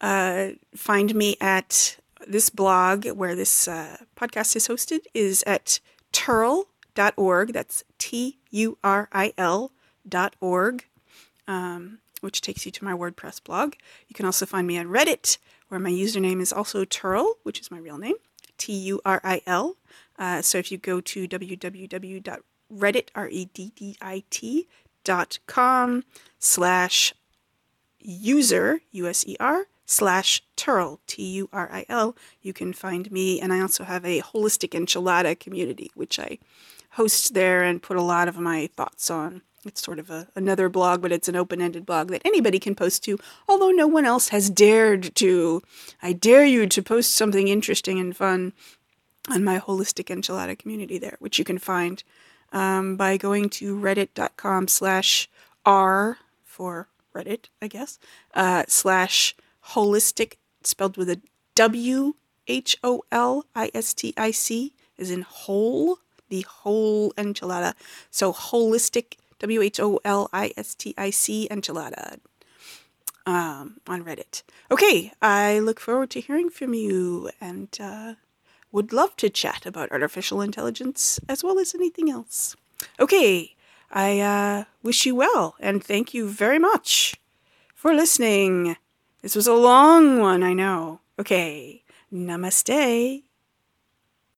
uh, 0.00 0.48
find 0.74 1.14
me 1.14 1.36
at 1.40 1.98
this 2.26 2.50
blog 2.50 3.06
where 3.10 3.36
this 3.36 3.68
uh, 3.68 3.98
podcast 4.16 4.56
is 4.56 4.66
hosted 4.66 5.02
is 5.14 5.44
at 5.46 5.78
turl 6.10 6.66
turil.org. 6.94 7.52
That's 7.52 7.84
T 7.98 8.38
U 8.50 8.78
R 8.82 9.08
I 9.12 9.32
L 9.38 9.72
dot 10.08 10.36
org, 10.40 10.84
um, 11.46 11.98
which 12.20 12.40
takes 12.40 12.66
you 12.66 12.72
to 12.72 12.84
my 12.84 12.92
WordPress 12.92 13.42
blog. 13.42 13.74
You 14.08 14.14
can 14.14 14.26
also 14.26 14.46
find 14.46 14.66
me 14.66 14.78
on 14.78 14.86
Reddit, 14.86 15.38
where 15.68 15.80
my 15.80 15.90
username 15.90 16.40
is 16.40 16.52
also 16.52 16.84
Turil, 16.84 17.34
which 17.42 17.60
is 17.60 17.70
my 17.70 17.78
real 17.78 17.98
name, 17.98 18.16
T 18.58 18.72
U 18.72 19.00
R 19.04 19.20
I 19.24 19.42
L. 19.46 19.76
Uh, 20.18 20.42
so 20.42 20.58
if 20.58 20.70
you 20.70 20.78
go 20.78 21.00
to 21.00 21.26
www.reddit, 21.26 23.08
R 23.14 23.28
E 23.28 23.44
D 23.46 23.72
D 23.74 23.96
I 24.00 24.24
T, 24.30 24.68
dot 25.04 25.38
com 25.46 26.04
slash 26.38 27.14
user, 28.04 28.80
U-S-E-R, 28.90 29.66
slash 29.86 30.42
Turil, 30.56 30.98
T 31.06 31.22
U 31.22 31.48
R 31.52 31.68
I 31.72 31.84
L. 31.88 32.16
You 32.40 32.52
can 32.52 32.72
find 32.72 33.10
me, 33.12 33.40
and 33.40 33.52
I 33.52 33.60
also 33.60 33.84
have 33.84 34.04
a 34.04 34.20
wholistic 34.20 34.70
enchilada 34.70 35.38
community, 35.38 35.90
which 35.94 36.18
I 36.18 36.38
host 36.92 37.34
there 37.34 37.62
and 37.62 37.82
put 37.82 37.96
a 37.96 38.02
lot 38.02 38.28
of 38.28 38.38
my 38.38 38.68
thoughts 38.76 39.10
on. 39.10 39.42
It's 39.64 39.82
sort 39.82 39.98
of 39.98 40.10
a, 40.10 40.28
another 40.34 40.68
blog, 40.68 41.02
but 41.02 41.12
it's 41.12 41.28
an 41.28 41.36
open 41.36 41.60
ended 41.60 41.86
blog 41.86 42.08
that 42.08 42.22
anybody 42.24 42.58
can 42.58 42.74
post 42.74 43.04
to, 43.04 43.18
although 43.48 43.70
no 43.70 43.86
one 43.86 44.04
else 44.04 44.30
has 44.30 44.50
dared 44.50 45.14
to. 45.16 45.62
I 46.02 46.12
dare 46.12 46.44
you 46.44 46.66
to 46.66 46.82
post 46.82 47.14
something 47.14 47.48
interesting 47.48 48.00
and 48.00 48.16
fun 48.16 48.52
on 49.30 49.44
my 49.44 49.58
wholistic 49.58 50.06
enchilada 50.06 50.58
community 50.58 50.98
there, 50.98 51.16
which 51.20 51.38
you 51.38 51.44
can 51.44 51.58
find 51.58 52.02
um, 52.52 52.96
by 52.96 53.16
going 53.16 53.48
to 53.50 53.78
reddit.com 53.78 54.68
slash 54.68 55.28
r 55.64 56.18
for 56.44 56.88
Reddit, 57.14 57.46
I 57.60 57.68
guess, 57.68 57.98
uh, 58.34 58.64
slash 58.68 59.34
wholistic, 59.68 60.34
spelled 60.64 60.96
with 60.96 61.10
a 61.10 61.20
W 61.54 62.14
H 62.46 62.76
O 62.82 63.02
L 63.12 63.44
I 63.54 63.70
S 63.74 63.94
T 63.94 64.14
I 64.16 64.30
C, 64.30 64.72
is 64.96 65.10
in 65.10 65.22
whole 65.22 65.98
the 66.32 66.46
whole 66.48 67.12
enchilada. 67.12 67.74
So 68.10 68.32
wholistic, 68.32 69.18
W 69.38 69.60
H 69.60 69.78
O 69.78 70.00
L 70.02 70.30
I 70.32 70.52
S 70.56 70.74
T 70.74 70.94
I 70.96 71.10
C 71.10 71.46
enchilada 71.50 72.18
um, 73.26 73.76
on 73.86 74.02
Reddit. 74.02 74.42
Okay, 74.70 75.12
I 75.20 75.58
look 75.58 75.78
forward 75.78 76.08
to 76.10 76.20
hearing 76.20 76.48
from 76.48 76.72
you 76.72 77.28
and 77.38 77.68
uh, 77.78 78.14
would 78.72 78.94
love 78.94 79.14
to 79.16 79.28
chat 79.28 79.66
about 79.66 79.92
artificial 79.92 80.40
intelligence 80.40 81.20
as 81.28 81.44
well 81.44 81.58
as 81.58 81.74
anything 81.74 82.08
else. 82.10 82.56
Okay, 82.98 83.54
I 83.90 84.20
uh, 84.20 84.64
wish 84.82 85.04
you 85.04 85.14
well 85.14 85.54
and 85.60 85.84
thank 85.84 86.14
you 86.14 86.26
very 86.30 86.58
much 86.58 87.20
for 87.74 87.92
listening. 87.92 88.76
This 89.20 89.36
was 89.36 89.46
a 89.46 89.54
long 89.70 90.18
one, 90.18 90.42
I 90.42 90.54
know. 90.54 91.00
Okay, 91.20 91.84
namaste. 92.10 93.22